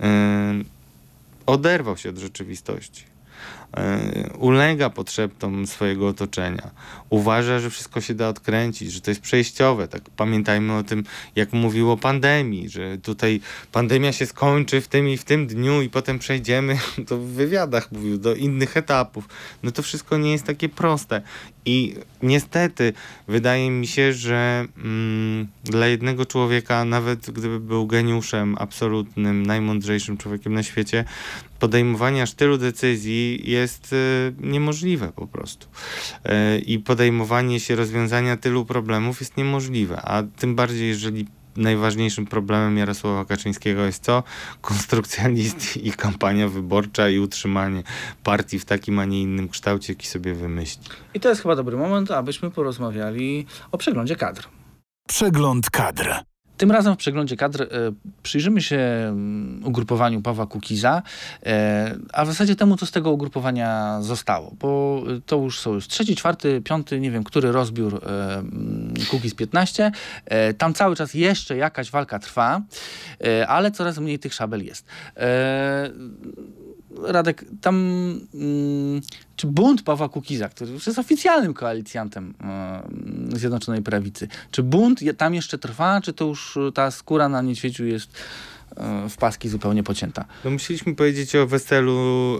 [0.00, 0.06] yy,
[1.46, 3.17] oderwał się od rzeczywistości.
[3.76, 6.70] E, ulega potrzebom swojego otoczenia.
[7.10, 9.88] Uważa, że wszystko się da odkręcić, że to jest przejściowe.
[9.88, 11.04] Tak pamiętajmy o tym,
[11.36, 13.40] jak mówił o pandemii, że tutaj
[13.72, 17.92] pandemia się skończy w tym i w tym dniu i potem przejdziemy, to w wywiadach
[17.92, 19.28] mówił, do innych etapów.
[19.62, 21.22] No to wszystko nie jest takie proste.
[21.64, 22.92] I niestety
[23.28, 30.54] wydaje mi się, że mm, dla jednego człowieka, nawet gdyby był geniuszem absolutnym, najmądrzejszym człowiekiem
[30.54, 31.04] na świecie,
[31.58, 35.66] podejmowanie aż tylu decyzji jest y, niemożliwe po prostu.
[36.26, 42.78] Y, I podejmowanie się rozwiązania tylu problemów jest niemożliwe, a tym bardziej, jeżeli najważniejszym problemem
[42.78, 44.22] Jarosława Kaczyńskiego jest co?
[44.60, 47.82] Konstrukcja list i kampania wyborcza i utrzymanie
[48.24, 50.82] partii w takim, a nie innym kształcie, jaki sobie wymyśli.
[51.14, 54.48] I to jest chyba dobry moment, abyśmy porozmawiali o przeglądzie kadr.
[55.08, 56.27] Przegląd kadr.
[56.58, 57.66] Tym razem w przeglądzie kadr e,
[58.22, 61.02] przyjrzymy się mm, ugrupowaniu Pawła Kukiza,
[61.46, 65.88] e, a w zasadzie temu, co z tego ugrupowania zostało, bo to już są już
[65.88, 69.92] trzeci, czwarty, piąty, nie wiem, który rozbiór e, mm, Kukiz 15.
[70.24, 72.62] E, tam cały czas jeszcze jakaś walka trwa,
[73.24, 74.86] e, ale coraz mniej tych szabel jest.
[77.02, 77.74] Radek, tam
[78.34, 79.00] mm,
[79.36, 82.34] czy bunt Pawła Kukiza, który już jest oficjalnym koalicjantem
[83.34, 87.86] y, Zjednoczonej Prawicy, czy bunt tam jeszcze trwa, czy to już ta skóra na niedźwiedziu
[87.86, 90.24] jest y, w paski zupełnie pocięta?
[90.44, 91.94] No musieliśmy powiedzieć o weselu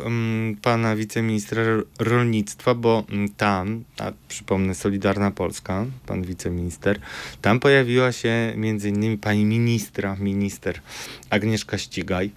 [0.05, 1.63] um, pana wiceministra
[1.99, 7.01] rolnictwa, bo um, tam, a przypomnę Solidarna Polska, pan wiceminister,
[7.43, 10.81] tam pojawiła się między innymi pani ministra, minister
[11.31, 12.31] Agnieszka Ścigaj.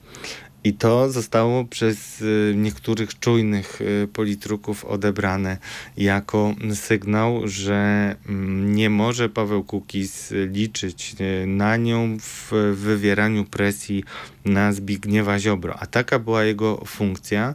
[0.64, 5.58] I to zostało przez y, niektórych czujnych y, politruków odebrane
[5.98, 14.04] jako sygnał, że mm, nie może Paweł Kukiz liczyć y, na nią w wywieraniu presji
[14.46, 15.76] na Zbigniewa Ziobro.
[15.80, 17.54] A taka była jego funkcja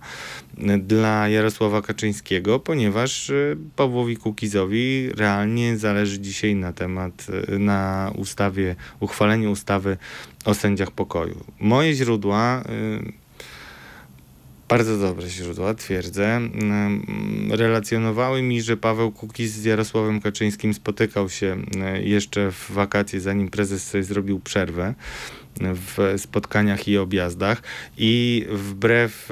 [0.79, 3.33] dla Jarosława Kaczyńskiego, ponieważ
[3.77, 7.27] Pawłowi Kukizowi realnie zależy dzisiaj na temat,
[7.59, 9.97] na ustawie, uchwaleniu ustawy
[10.45, 11.45] o sędziach pokoju.
[11.61, 12.63] Moje źródła,
[14.69, 16.41] bardzo dobre źródła, twierdzę,
[17.51, 21.57] y, relacjonowały mi, że Paweł Kukiz z Jarosławem Kaczyńskim spotykał się
[21.97, 24.95] y, jeszcze w wakacje, zanim prezes sobie zrobił przerwę
[25.61, 27.63] w spotkaniach i objazdach
[27.99, 29.29] i wbrew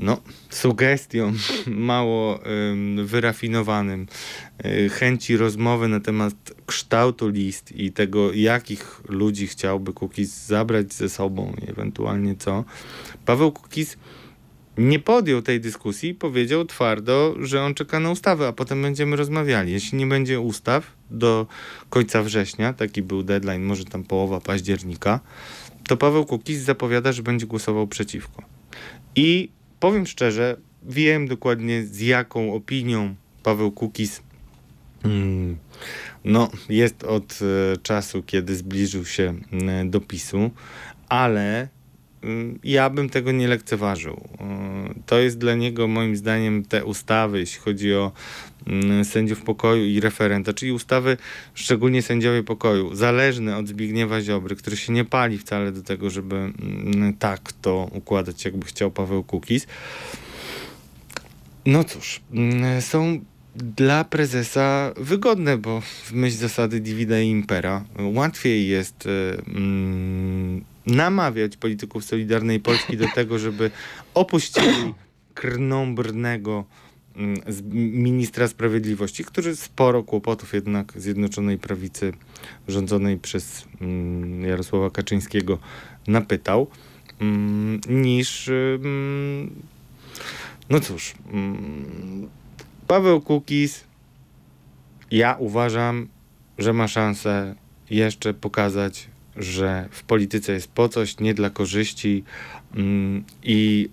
[0.00, 0.20] no,
[0.50, 1.32] sugestią
[1.66, 2.40] mało
[3.04, 4.06] wyrafinowanym
[4.64, 6.34] y, chęci rozmowy na temat
[6.66, 12.64] kształtu list i tego, jakich ludzi chciałby Kukiz zabrać ze sobą ewentualnie co,
[13.26, 13.96] Paweł Kukiz
[14.78, 19.72] nie podjął tej dyskusji powiedział twardo, że on czeka na ustawę, a potem będziemy rozmawiali.
[19.72, 21.46] Jeśli nie będzie ustaw do
[21.90, 25.20] końca września, taki był deadline, może tam połowa października,
[25.88, 28.42] to Paweł Kukiz zapowiada, że będzie głosował przeciwko.
[29.16, 29.50] I
[29.80, 34.22] powiem szczerze, wiem dokładnie z jaką opinią Paweł Kukiz
[35.04, 35.56] mm,
[36.24, 40.50] no, jest od e, czasu, kiedy zbliżył się e, do PiSu,
[41.08, 41.68] ale
[42.64, 44.20] ja bym tego nie lekceważył.
[44.40, 48.12] E, to jest dla niego, moim zdaniem, te ustawy, jeśli chodzi o
[48.66, 51.16] mm, sędziów pokoju i referenta, czyli ustawy,
[51.54, 56.36] szczególnie sędziowie pokoju, zależne od Zbigniewa Ziobry, który się nie pali wcale do tego, żeby
[56.36, 59.66] mm, tak to układać, jakby chciał Paweł Kukiz.
[61.66, 63.20] No cóż, mm, są
[63.56, 69.08] dla prezesa wygodne, bo w myśl zasady divida i impera łatwiej jest
[69.46, 73.70] mm, namawiać polityków Solidarnej Polski do tego, żeby
[74.14, 74.94] opuścili
[75.34, 76.64] krnąbrnego
[77.16, 77.40] mm,
[78.02, 82.12] ministra sprawiedliwości, który sporo kłopotów jednak Zjednoczonej Prawicy
[82.68, 85.58] rządzonej przez mm, Jarosława Kaczyńskiego
[86.06, 86.66] napytał,
[87.20, 88.50] mm, niż
[90.70, 91.14] no cóż,
[92.86, 93.84] Paweł Kukiz,
[95.10, 96.08] ja uważam,
[96.58, 97.54] że ma szansę
[97.90, 99.08] jeszcze pokazać,
[99.40, 102.24] że w polityce jest po coś, nie dla korzyści
[102.74, 103.88] mm, i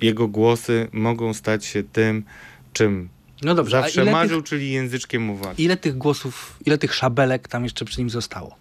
[0.00, 2.24] jego głosy mogą stać się tym,
[2.72, 3.08] czym
[3.42, 5.64] no dobrze, zawsze marzył, tych, czyli języczkiem uwagi.
[5.64, 8.56] Ile tych głosów, ile tych szabelek tam jeszcze przy nim zostało?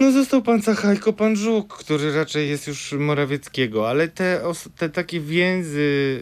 [0.00, 4.42] No został pan Sachajko, pan Żuk, który raczej jest już Morawieckiego, ale te,
[4.76, 6.20] te takie więzy,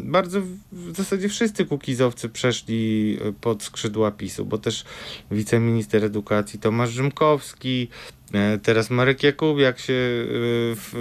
[0.00, 0.40] bardzo
[0.72, 4.84] w zasadzie wszyscy kukizowcy przeszli e, pod skrzydła PiSu, bo też
[5.30, 7.88] wiceminister edukacji Tomasz Rzymkowski,
[8.34, 9.94] e, teraz Marek Jakubiak się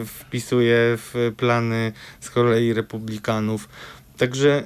[0.01, 3.69] e, wpisuje w plany z kolei republikanów.
[4.17, 4.63] Także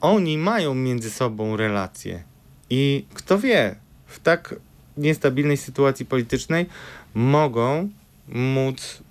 [0.00, 2.24] oni mają między sobą relacje
[2.70, 3.76] i kto wie,
[4.06, 4.54] w tak
[4.96, 6.66] niestabilnej sytuacji politycznej
[7.14, 7.88] mogą
[8.28, 9.02] móc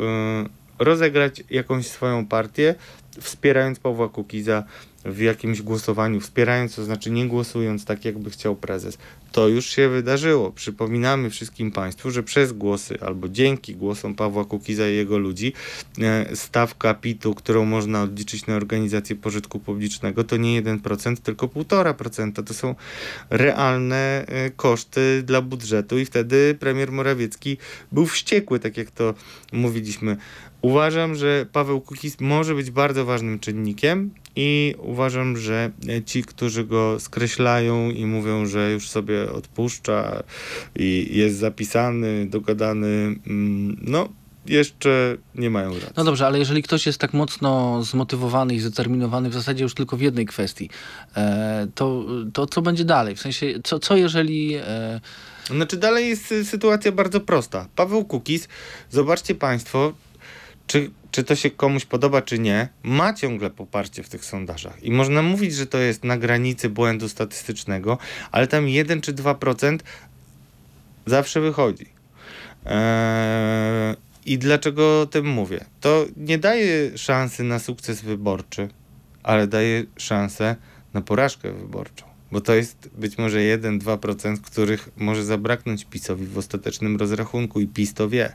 [0.00, 0.02] y,
[0.78, 2.74] rozegrać jakąś swoją partię,
[3.20, 4.64] wspierając Pawła Kukiza
[5.04, 8.98] w jakimś głosowaniu, wspierając, to znaczy nie głosując tak, jakby chciał prezes.
[9.32, 10.52] To już się wydarzyło.
[10.52, 15.52] Przypominamy wszystkim Państwu, że przez głosy albo dzięki głosom Pawła Kukiza i jego ludzi
[15.98, 22.44] e, stawka PIT-u, którą można odliczyć na organizację pożytku publicznego, to nie 1%, tylko 1,5%.
[22.44, 22.74] To są
[23.30, 27.56] realne e, koszty dla budżetu i wtedy premier Morawiecki
[27.92, 29.14] był wściekły, tak jak to
[29.52, 30.16] mówiliśmy.
[30.62, 35.70] Uważam, że Paweł Kukiz może być bardzo ważnym czynnikiem i uważam, że
[36.06, 40.22] ci, którzy go skreślają i mówią, że już sobie odpuszcza
[40.76, 44.08] i jest zapisany, dogadany, mm, no
[44.46, 45.88] jeszcze nie mają racji.
[45.96, 49.96] No dobrze, ale jeżeli ktoś jest tak mocno zmotywowany i zdeterminowany w zasadzie już tylko
[49.96, 50.70] w jednej kwestii,
[51.16, 53.16] e, to, to co będzie dalej?
[53.16, 54.54] W sensie, co, co jeżeli...
[54.54, 55.00] E...
[55.46, 57.68] Znaczy dalej jest sytuacja bardzo prosta.
[57.76, 58.48] Paweł Kukiz,
[58.90, 59.92] zobaczcie Państwo,
[60.66, 64.82] czy, czy to się komuś podoba, czy nie, ma ciągle poparcie w tych sondażach.
[64.82, 67.98] I można mówić, że to jest na granicy błędu statystycznego,
[68.32, 69.78] ale tam 1 czy 2%
[71.06, 71.86] zawsze wychodzi.
[72.66, 73.96] Eee,
[74.26, 75.64] I dlaczego o tym mówię?
[75.80, 78.68] To nie daje szansy na sukces wyborczy,
[79.22, 80.56] ale daje szansę
[80.94, 86.96] na porażkę wyborczą bo to jest być może 1-2%, których może zabraknąć PiSowi w ostatecznym
[86.96, 88.32] rozrachunku i PiS to wie.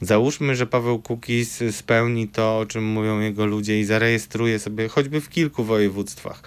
[0.00, 5.20] Załóżmy, że Paweł Kukiz spełni to, o czym mówią jego ludzie i zarejestruje sobie choćby
[5.20, 6.42] w kilku województwach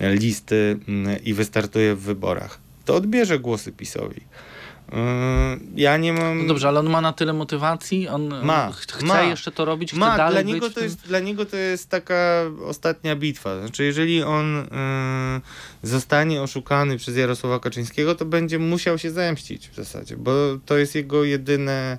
[0.00, 2.58] listy mm, i wystartuje w wyborach.
[2.84, 4.20] To odbierze głosy PiSowi.
[4.92, 4.98] Yy,
[5.76, 6.38] ja nie mam.
[6.38, 9.22] No dobrze, ale on ma na tyle motywacji, on ma, chce ma.
[9.22, 10.16] jeszcze to robić, chce ma.
[10.16, 13.60] dalej dla niego być to jest, Dla niego to jest taka ostatnia bitwa.
[13.60, 14.56] Znaczy, jeżeli on
[15.82, 20.32] yy, zostanie oszukany przez Jarosława Kaczyńskiego, to będzie musiał się zemścić w zasadzie, bo
[20.66, 21.98] to jest jego jedyne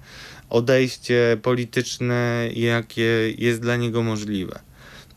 [0.50, 4.60] odejście polityczne, jakie jest dla niego możliwe.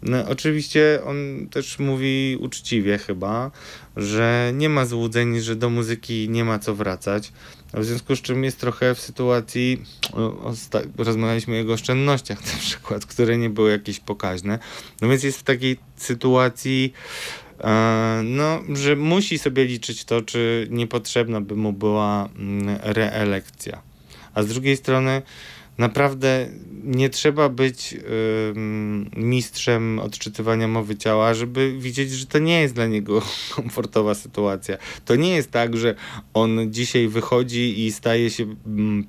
[0.03, 3.51] No, oczywiście on też mówi uczciwie chyba,
[3.97, 7.33] że nie ma złudzeń, że do muzyki nie ma co wracać.
[7.75, 9.83] W związku z czym jest trochę w sytuacji,
[10.99, 14.59] rozmawialiśmy o jego oszczędnościach na przykład, które nie były jakieś pokaźne.
[15.01, 16.93] No więc jest w takiej sytuacji,
[17.61, 23.83] e, no, że musi sobie liczyć to, czy niepotrzebna by mu była mm, reelekcja.
[24.35, 25.23] A z drugiej strony,
[25.79, 26.49] naprawdę
[26.85, 27.99] nie trzeba być y,
[29.17, 33.23] mistrzem odczytywania mowy ciała, żeby widzieć, że to nie jest dla niego
[33.57, 34.77] komfortowa sytuacja.
[35.05, 35.95] To nie jest tak, że
[36.35, 38.57] on dzisiaj wychodzi i staje się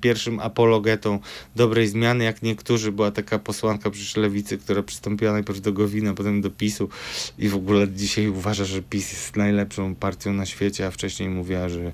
[0.00, 1.18] pierwszym apologetą
[1.56, 2.92] dobrej zmiany, jak niektórzy.
[2.92, 6.88] Była taka posłanka przy lewicy, która przystąpiła najpierw do Gowina, potem do PiSu
[7.38, 11.68] i w ogóle dzisiaj uważa, że PiS jest najlepszą partią na świecie, a wcześniej mówiła,
[11.68, 11.92] że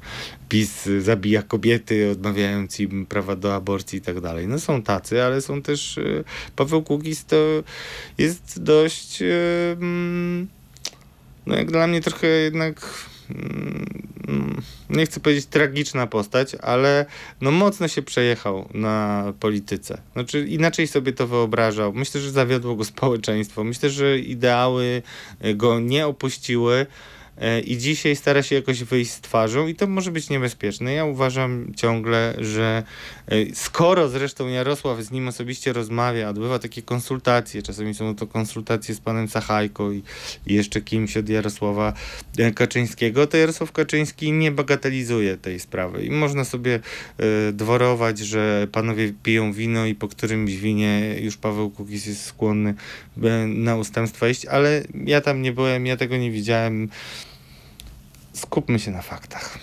[0.49, 4.49] PiS zabija kobiety, odmawiając im prawa do aborcji i tak dalej.
[4.49, 6.03] No są tacy, ale są też e,
[6.57, 7.37] Paweł Kukis to
[8.19, 9.27] jest dość e,
[9.73, 10.49] mm,
[11.47, 17.07] no jak dla mnie trochę jednak mm, nie chcę powiedzieć tragiczna postać, ale
[17.41, 20.01] no mocno się przejechał na polityce.
[20.13, 21.93] Znaczy inaczej sobie to wyobrażał.
[21.93, 23.65] Myślę, że zawiodło go społeczeństwo.
[23.65, 25.03] Myślę, że ideały
[25.55, 26.87] go nie opuściły.
[27.41, 30.93] E, i dzisiaj stara się jakoś wyjść z twarzą i to może być niebezpieczne.
[30.93, 32.83] Ja uważam ciągle, że
[33.27, 38.95] e, skoro zresztą Jarosław z nim osobiście rozmawia, odbywa takie konsultacje, czasami są to konsultacje
[38.95, 40.03] z panem Sachajko i,
[40.47, 41.93] jeszcze kimś od Jarosława
[42.39, 46.81] e, Kaczyńskiego, to Jarosław Kaczyński nie bagatelizuje tej sprawy i można sobie
[47.53, 52.75] dworować, że panowie piją wino i po którymś winie już Paweł Kukiz jest skłonny
[53.47, 56.89] na ustępstwa iść, ale ja tam nie byłem, ja tego nie widziałem
[58.41, 59.59] skupmy się na faktach.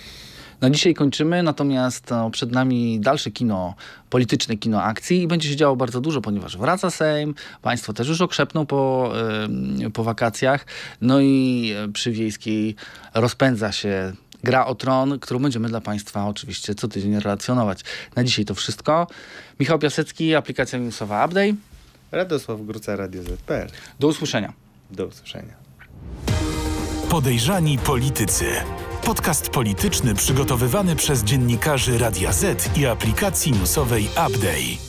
[0.60, 3.74] Na dzisiaj kończymy, natomiast no, przed nami dalsze kino
[4.10, 8.20] polityczne, kino akcji i będzie się działo bardzo dużo, ponieważ wraca Sejm, państwo też już
[8.20, 9.12] okrzepną po,
[9.92, 10.66] po wakacjach,
[11.00, 12.76] no i przy Wiejskiej
[13.14, 14.12] rozpędza się
[14.44, 17.80] Gra o Tron, którą będziemy dla Państwa oczywiście co tydzień relacjonować.
[18.16, 19.06] Na dzisiaj to wszystko.
[19.60, 21.54] Michał Piasecki, aplikacja newsowa Update.
[22.12, 23.68] Radosław Gruca, Radio ZPL.
[24.00, 24.52] Do usłyszenia.
[24.90, 25.54] Do usłyszenia.
[27.10, 28.44] Podejrzani Politycy.
[29.04, 34.87] Podcast polityczny przygotowywany przez dziennikarzy Radia Z i aplikacji newsowej Update.